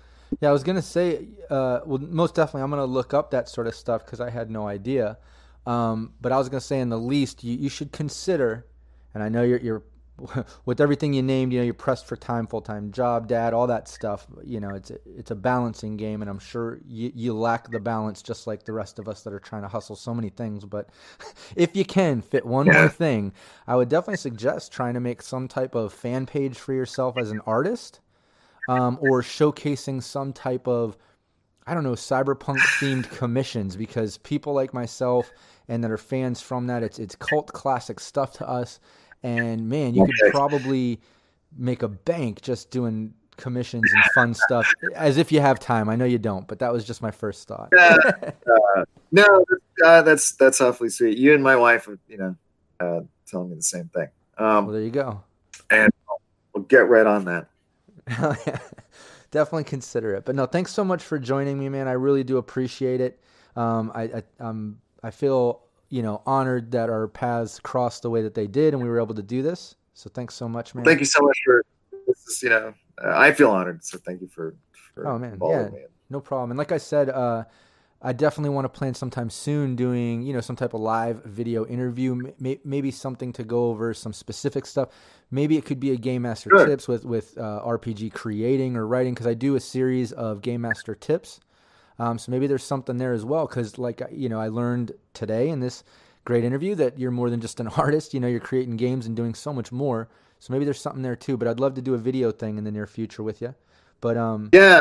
Yeah, 0.40 0.50
I 0.50 0.52
was 0.52 0.62
gonna 0.62 0.80
say, 0.80 1.26
uh, 1.50 1.80
well, 1.84 1.98
most 1.98 2.36
definitely, 2.36 2.62
I'm 2.62 2.70
gonna 2.70 2.84
look 2.84 3.12
up 3.12 3.32
that 3.32 3.48
sort 3.48 3.66
of 3.66 3.74
stuff 3.74 4.04
because 4.04 4.20
I 4.20 4.30
had 4.30 4.52
no 4.52 4.68
idea. 4.68 5.18
Um, 5.66 6.12
but 6.20 6.32
I 6.32 6.38
was 6.38 6.48
going 6.48 6.60
to 6.60 6.66
say, 6.66 6.80
in 6.80 6.88
the 6.88 6.98
least, 6.98 7.44
you, 7.44 7.56
you 7.56 7.68
should 7.68 7.92
consider, 7.92 8.66
and 9.14 9.22
I 9.22 9.28
know 9.28 9.42
you're, 9.42 9.60
you're 9.60 9.82
with 10.64 10.80
everything 10.80 11.12
you 11.14 11.22
named, 11.22 11.52
you 11.52 11.58
know, 11.58 11.64
you're 11.64 11.74
pressed 11.74 12.06
for 12.06 12.16
time, 12.16 12.46
full 12.46 12.60
time 12.60 12.92
job, 12.92 13.28
dad, 13.28 13.54
all 13.54 13.66
that 13.66 13.88
stuff. 13.88 14.26
You 14.44 14.60
know, 14.60 14.70
it's 14.70 14.90
a, 14.90 14.98
it's 15.06 15.30
a 15.30 15.34
balancing 15.34 15.96
game, 15.96 16.20
and 16.20 16.30
I'm 16.30 16.38
sure 16.38 16.80
you, 16.86 17.12
you 17.14 17.34
lack 17.34 17.70
the 17.70 17.80
balance 17.80 18.22
just 18.22 18.46
like 18.46 18.64
the 18.64 18.72
rest 18.72 18.98
of 18.98 19.08
us 19.08 19.22
that 19.22 19.32
are 19.32 19.40
trying 19.40 19.62
to 19.62 19.68
hustle 19.68 19.96
so 19.96 20.14
many 20.14 20.28
things. 20.28 20.64
But 20.64 20.90
if 21.56 21.74
you 21.76 21.84
can 21.84 22.20
fit 22.22 22.44
one 22.46 22.66
more 22.66 22.88
thing, 22.88 23.32
I 23.66 23.76
would 23.76 23.88
definitely 23.88 24.18
suggest 24.18 24.72
trying 24.72 24.94
to 24.94 25.00
make 25.00 25.22
some 25.22 25.48
type 25.48 25.74
of 25.74 25.92
fan 25.92 26.26
page 26.26 26.58
for 26.58 26.72
yourself 26.72 27.16
as 27.18 27.30
an 27.30 27.40
artist, 27.46 28.00
um, 28.68 28.98
or 29.00 29.22
showcasing 29.22 30.02
some 30.02 30.32
type 30.32 30.68
of 30.68 30.96
I 31.66 31.74
don't 31.74 31.84
know, 31.84 31.92
cyberpunk 31.92 32.58
themed 32.80 33.08
commissions 33.10 33.76
because 33.76 34.18
people 34.18 34.52
like 34.52 34.74
myself 34.74 35.30
and 35.68 35.82
that 35.84 35.90
are 35.90 35.98
fans 35.98 36.40
from 36.40 36.66
that, 36.66 36.82
it's 36.82 36.98
it's 36.98 37.14
cult 37.14 37.52
classic 37.52 38.00
stuff 38.00 38.32
to 38.34 38.48
us. 38.48 38.80
And 39.22 39.68
man, 39.68 39.94
you 39.94 40.04
could 40.04 40.32
probably 40.32 41.00
make 41.56 41.82
a 41.82 41.88
bank 41.88 42.40
just 42.40 42.70
doing 42.70 43.14
commissions 43.36 43.84
and 43.92 44.04
fun 44.14 44.34
stuff 44.34 44.72
as 44.94 45.16
if 45.16 45.30
you 45.32 45.40
have 45.40 45.58
time. 45.58 45.88
I 45.88 45.96
know 45.96 46.04
you 46.04 46.18
don't, 46.18 46.46
but 46.46 46.58
that 46.58 46.72
was 46.72 46.84
just 46.84 47.02
my 47.02 47.10
first 47.10 47.46
thought. 47.46 47.72
uh, 47.76 47.98
uh, 48.22 48.84
no, 49.12 49.44
uh, 49.84 50.02
that's 50.02 50.32
that's 50.32 50.60
awfully 50.60 50.88
sweet. 50.88 51.16
You 51.16 51.34
and 51.34 51.42
my 51.42 51.56
wife, 51.56 51.88
you 52.08 52.18
know, 52.18 52.36
uh, 52.80 53.00
telling 53.26 53.50
me 53.50 53.56
the 53.56 53.62
same 53.62 53.88
thing. 53.94 54.08
Um, 54.38 54.66
well, 54.66 54.74
there 54.74 54.82
you 54.82 54.90
go. 54.90 55.22
And 55.70 55.92
we'll 56.52 56.64
get 56.64 56.88
right 56.88 57.06
on 57.06 57.24
that. 57.26 57.48
definitely 59.32 59.64
consider 59.64 60.14
it. 60.14 60.24
But 60.24 60.36
no, 60.36 60.46
thanks 60.46 60.72
so 60.72 60.84
much 60.84 61.02
for 61.02 61.18
joining 61.18 61.58
me, 61.58 61.68
man. 61.68 61.88
I 61.88 61.92
really 61.92 62.22
do 62.22 62.36
appreciate 62.36 63.00
it. 63.00 63.18
Um, 63.56 63.90
I, 63.92 64.02
I, 64.02 64.22
um, 64.38 64.78
I 65.02 65.10
feel 65.10 65.62
you 65.88 66.02
know 66.02 66.22
honored 66.24 66.70
that 66.70 66.88
our 66.88 67.08
paths 67.08 67.58
crossed 67.58 68.02
the 68.02 68.10
way 68.10 68.22
that 68.22 68.34
they 68.34 68.46
did, 68.46 68.74
and 68.74 68.82
we 68.82 68.88
were 68.88 69.00
able 69.00 69.16
to 69.16 69.22
do 69.22 69.42
this. 69.42 69.74
So 69.94 70.08
thanks 70.08 70.34
so 70.34 70.48
much, 70.48 70.74
man. 70.74 70.84
Thank 70.84 71.00
you 71.00 71.06
so 71.06 71.22
much 71.22 71.38
for 71.44 71.64
this. 72.06 72.26
Is, 72.28 72.42
you 72.44 72.50
know, 72.50 72.72
I 73.04 73.32
feel 73.32 73.50
honored. 73.50 73.84
So 73.84 73.98
thank 73.98 74.20
you 74.20 74.28
for. 74.28 74.54
for 74.94 75.08
oh 75.08 75.18
man, 75.18 75.38
yeah, 75.42 75.68
me. 75.68 75.80
no 76.08 76.20
problem. 76.20 76.52
And 76.52 76.58
like 76.58 76.70
I 76.70 76.78
said, 76.78 77.10
uh, 77.10 77.44
I 78.04 78.12
definitely 78.12 78.50
want 78.50 78.64
to 78.64 78.68
plan 78.68 78.94
sometime 78.94 79.30
soon 79.30 79.76
doing, 79.76 80.22
you 80.22 80.32
know, 80.32 80.40
some 80.40 80.56
type 80.56 80.74
of 80.74 80.80
live 80.80 81.22
video 81.24 81.64
interview, 81.66 82.32
maybe 82.64 82.90
something 82.90 83.32
to 83.34 83.44
go 83.44 83.66
over 83.66 83.94
some 83.94 84.12
specific 84.12 84.66
stuff. 84.66 84.88
Maybe 85.30 85.56
it 85.56 85.64
could 85.64 85.78
be 85.78 85.92
a 85.92 85.96
Game 85.96 86.22
Master 86.22 86.50
sure. 86.50 86.66
tips 86.66 86.88
with 86.88 87.04
with 87.04 87.38
uh, 87.38 87.62
RPG 87.64 88.12
creating 88.12 88.76
or 88.76 88.86
writing 88.88 89.14
because 89.14 89.28
I 89.28 89.34
do 89.34 89.54
a 89.54 89.60
series 89.60 90.10
of 90.12 90.42
Game 90.42 90.62
Master 90.62 90.94
tips 90.96 91.40
Um, 91.98 92.18
so 92.18 92.32
maybe 92.32 92.48
there's 92.48 92.64
something 92.64 92.98
there 92.98 93.12
as 93.12 93.24
well. 93.24 93.46
Because 93.46 93.78
like 93.78 94.02
you 94.10 94.28
know, 94.28 94.40
I 94.40 94.48
learned 94.48 94.92
today 95.14 95.48
in 95.48 95.60
this 95.60 95.84
great 96.24 96.42
interview 96.44 96.74
that 96.74 96.98
you're 96.98 97.12
more 97.12 97.30
than 97.30 97.40
just 97.40 97.60
an 97.60 97.68
artist. 97.78 98.14
You 98.14 98.20
know, 98.20 98.28
you're 98.28 98.40
creating 98.40 98.76
games 98.78 99.06
and 99.06 99.16
doing 99.16 99.34
so 99.34 99.52
much 99.52 99.70
more. 99.70 100.08
So 100.40 100.52
maybe 100.52 100.64
there's 100.64 100.80
something 100.80 101.02
there 101.02 101.14
too. 101.16 101.36
But 101.36 101.46
I'd 101.46 101.60
love 101.60 101.74
to 101.74 101.82
do 101.82 101.94
a 101.94 101.98
video 101.98 102.32
thing 102.32 102.58
in 102.58 102.64
the 102.64 102.72
near 102.72 102.88
future 102.88 103.22
with 103.22 103.40
you. 103.40 103.54
But 104.00 104.16
um, 104.16 104.50
yeah, 104.52 104.80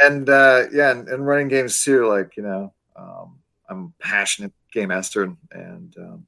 and 0.00 0.28
uh, 0.28 0.64
yeah, 0.72 0.90
and, 0.90 1.08
and 1.08 1.26
running 1.26 1.48
games 1.48 1.82
too. 1.82 2.06
Like 2.06 2.36
you 2.36 2.42
know, 2.42 2.72
um, 2.96 3.38
I'm 3.68 3.94
a 4.00 4.02
passionate 4.02 4.52
game 4.72 4.88
master 4.88 5.34
and 5.52 5.94
um, 5.98 6.26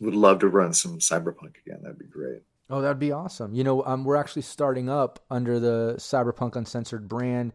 would 0.00 0.14
love 0.14 0.40
to 0.40 0.48
run 0.48 0.72
some 0.72 0.98
cyberpunk 0.98 1.56
again. 1.64 1.80
That'd 1.82 1.98
be 1.98 2.06
great. 2.06 2.42
Oh, 2.70 2.80
that'd 2.80 2.98
be 2.98 3.12
awesome. 3.12 3.52
You 3.52 3.64
know, 3.64 3.84
um, 3.84 4.04
we're 4.04 4.16
actually 4.16 4.42
starting 4.42 4.88
up 4.88 5.18
under 5.28 5.58
the 5.58 5.96
Cyberpunk 5.98 6.54
Uncensored 6.54 7.08
brand, 7.08 7.52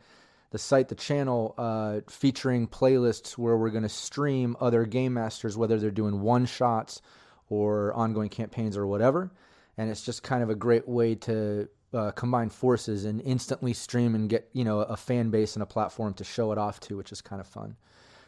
the 0.52 0.58
site, 0.58 0.90
the 0.90 0.96
channel, 0.96 1.56
uh, 1.58 2.02
featuring 2.10 2.68
playlists 2.68 3.38
where 3.38 3.56
we're 3.56 3.70
going 3.70 3.84
to 3.84 3.90
stream 3.90 4.58
other 4.60 4.86
game 4.86 5.14
masters, 5.14 5.58
whether 5.58 5.80
they're 5.80 5.90
doing 5.90 6.20
one 6.20 6.46
shots 6.46 7.02
or 7.48 7.94
ongoing 7.94 8.30
campaigns 8.30 8.76
or 8.76 8.86
whatever. 8.86 9.32
And 9.78 9.90
it's 9.90 10.04
just 10.04 10.22
kind 10.22 10.44
of 10.44 10.50
a 10.50 10.56
great 10.56 10.88
way 10.88 11.16
to 11.16 11.70
uh, 11.94 12.12
combine 12.12 12.50
forces 12.50 13.06
and 13.06 13.22
instantly 13.22 13.74
stream 13.74 14.16
and 14.16 14.30
get 14.30 14.50
you 14.54 14.64
know 14.64 14.80
a 14.82 14.98
fan 14.98 15.30
base 15.30 15.56
and 15.56 15.64
a 15.64 15.66
platform 15.66 16.14
to 16.16 16.24
show 16.24 16.52
it 16.52 16.58
off 16.58 16.80
to, 16.82 16.98
which 16.98 17.12
is 17.12 17.22
kind 17.22 17.40
of 17.40 17.48
fun. 17.48 17.76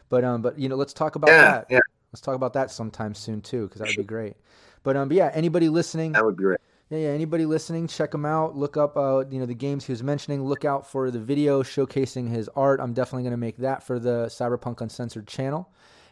But 0.08 0.24
um, 0.24 0.42
but 0.42 0.58
you 0.58 0.68
know, 0.68 0.76
let's 0.76 0.92
talk 0.92 1.16
about 1.16 1.28
yeah, 1.28 1.42
that. 1.42 1.66
Yeah. 1.70 1.80
Let's 2.12 2.22
talk 2.22 2.34
about 2.34 2.54
that 2.54 2.70
sometime 2.70 3.14
soon 3.14 3.42
too, 3.42 3.66
because 3.66 3.80
that 3.80 3.88
would 3.88 3.96
be 3.96 4.04
great. 4.04 4.36
But 4.82 4.96
um, 4.96 5.08
but 5.08 5.16
yeah, 5.16 5.30
anybody 5.34 5.68
listening? 5.68 6.12
That 6.12 6.24
would 6.24 6.36
be 6.36 6.44
great. 6.44 6.60
Yeah, 6.90 6.98
yeah. 6.98 7.08
Anybody 7.08 7.44
listening, 7.44 7.86
check 7.86 8.14
him 8.14 8.24
out. 8.24 8.56
Look 8.56 8.78
up, 8.78 8.96
uh, 8.96 9.24
you 9.30 9.38
know, 9.38 9.44
the 9.44 9.54
games 9.54 9.84
he 9.84 9.92
was 9.92 10.02
mentioning. 10.02 10.44
Look 10.44 10.64
out 10.64 10.86
for 10.86 11.10
the 11.10 11.18
video 11.18 11.62
showcasing 11.62 12.30
his 12.30 12.48
art. 12.56 12.80
I'm 12.80 12.94
definitely 12.94 13.24
going 13.24 13.32
to 13.32 13.36
make 13.36 13.58
that 13.58 13.82
for 13.82 13.98
the 13.98 14.26
Cyberpunk 14.26 14.80
Uncensored 14.80 15.26
channel, 15.26 15.70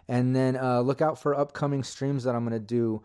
and 0.09 0.37
then 0.37 0.57
uh, 0.57 0.81
look 0.81 1.01
out 1.01 1.19
for 1.19 1.35
upcoming 1.35 1.83
streams 1.83 2.25
that 2.25 2.35
I'm 2.35 2.47
going 2.47 2.61
to 2.61 2.67
do 2.67 3.03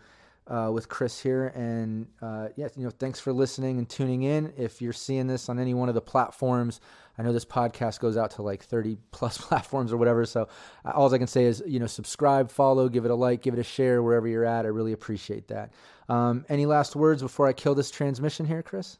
uh, 0.47 0.69
with 0.73 0.89
Chris 0.89 1.19
here. 1.19 1.47
And 1.47 2.07
uh, 2.21 2.49
yeah, 2.55 2.67
you 2.75 2.83
know, 2.83 2.91
thanks 2.91 3.19
for 3.19 3.33
listening 3.33 3.77
and 3.77 3.87
tuning 3.87 4.23
in. 4.23 4.53
If 4.57 4.81
you're 4.81 4.93
seeing 4.93 5.27
this 5.27 5.49
on 5.49 5.59
any 5.59 5.73
one 5.73 5.89
of 5.89 5.95
the 5.95 6.01
platforms, 6.01 6.79
I 7.17 7.23
know 7.23 7.33
this 7.33 7.45
podcast 7.45 7.99
goes 7.99 8.17
out 8.17 8.31
to 8.31 8.41
like 8.41 8.63
30 8.63 8.97
plus 9.11 9.37
platforms 9.47 9.93
or 9.93 9.97
whatever. 9.97 10.25
So 10.25 10.47
uh, 10.85 10.91
all 10.91 11.13
I 11.13 11.17
can 11.17 11.27
say 11.27 11.45
is, 11.45 11.63
you 11.65 11.79
know, 11.79 11.87
subscribe, 11.87 12.51
follow, 12.51 12.89
give 12.89 13.05
it 13.05 13.11
a 13.11 13.15
like, 13.15 13.41
give 13.41 13.53
it 13.53 13.59
a 13.59 13.63
share 13.63 14.01
wherever 14.01 14.27
you're 14.27 14.45
at. 14.45 14.65
I 14.65 14.69
really 14.69 14.93
appreciate 14.93 15.47
that. 15.49 15.71
Um, 16.09 16.45
any 16.49 16.65
last 16.65 16.95
words 16.95 17.21
before 17.21 17.47
I 17.47 17.53
kill 17.53 17.75
this 17.75 17.91
transmission 17.91 18.45
here, 18.45 18.63
Chris? 18.63 18.97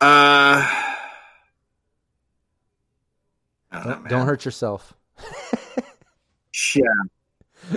Uh, 0.00 0.66
don't, 3.72 3.86
know, 3.86 4.08
don't 4.08 4.26
hurt 4.26 4.44
yourself. 4.44 4.94
yeah. 6.74 6.82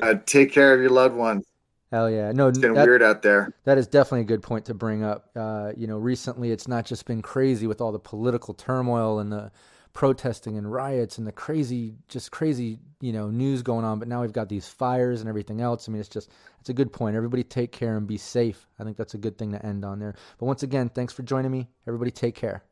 Uh, 0.02 0.16
take 0.26 0.52
care 0.54 0.74
of 0.74 0.80
your 0.80 0.90
loved 0.90 1.16
ones. 1.16 1.46
Hell 1.94 2.10
yeah! 2.10 2.32
No, 2.32 2.48
it's 2.48 2.58
getting 2.58 2.74
that, 2.74 2.88
weird 2.88 3.04
out 3.04 3.22
there. 3.22 3.54
That 3.66 3.78
is 3.78 3.86
definitely 3.86 4.22
a 4.22 4.24
good 4.24 4.42
point 4.42 4.66
to 4.66 4.74
bring 4.74 5.04
up. 5.04 5.30
Uh, 5.36 5.74
you 5.78 5.86
know, 5.86 6.00
recently 6.00 6.50
it's 6.50 6.68
not 6.68 6.88
just 6.88 7.06
been 7.06 7.22
crazy 7.22 7.68
with 7.68 7.82
all 7.82 7.92
the 7.92 8.00
political 8.00 8.56
turmoil 8.56 9.20
and 9.20 9.32
the 9.32 9.52
protesting 9.94 10.58
and 10.58 10.72
riots 10.72 11.20
and 11.20 11.28
the 11.28 11.32
crazy, 11.32 11.94
just 12.08 12.32
crazy, 12.32 12.80
you 13.00 13.14
know, 13.14 13.30
news 13.30 13.62
going 13.62 13.86
on. 13.86 14.00
But 14.00 14.08
now 14.08 14.22
we've 14.22 14.34
got 14.34 14.50
these 14.50 14.68
fires 14.68 15.20
and 15.20 15.30
everything 15.30 15.62
else. 15.62 15.88
I 15.88 15.92
mean, 15.92 16.00
it's 16.00 16.10
just 16.10 16.32
it's 16.60 16.70
a 16.70 16.74
good 16.74 16.92
point. 16.92 17.16
Everybody 17.16 17.44
take 17.44 17.72
care 17.72 17.96
and 17.96 18.08
be 18.08 18.18
safe. 18.18 18.66
I 18.80 18.84
think 18.84 18.98
that's 18.98 19.14
a 19.14 19.20
good 19.20 19.38
thing 19.38 19.52
to 19.52 19.64
end 19.64 19.86
on 19.86 20.00
there. 20.00 20.16
But 20.40 20.48
once 20.48 20.64
again, 20.64 20.90
thanks 20.90 21.14
for 21.14 21.22
joining 21.22 21.52
me. 21.52 21.70
Everybody 21.86 22.10
take 22.10 22.34
care. 22.34 22.64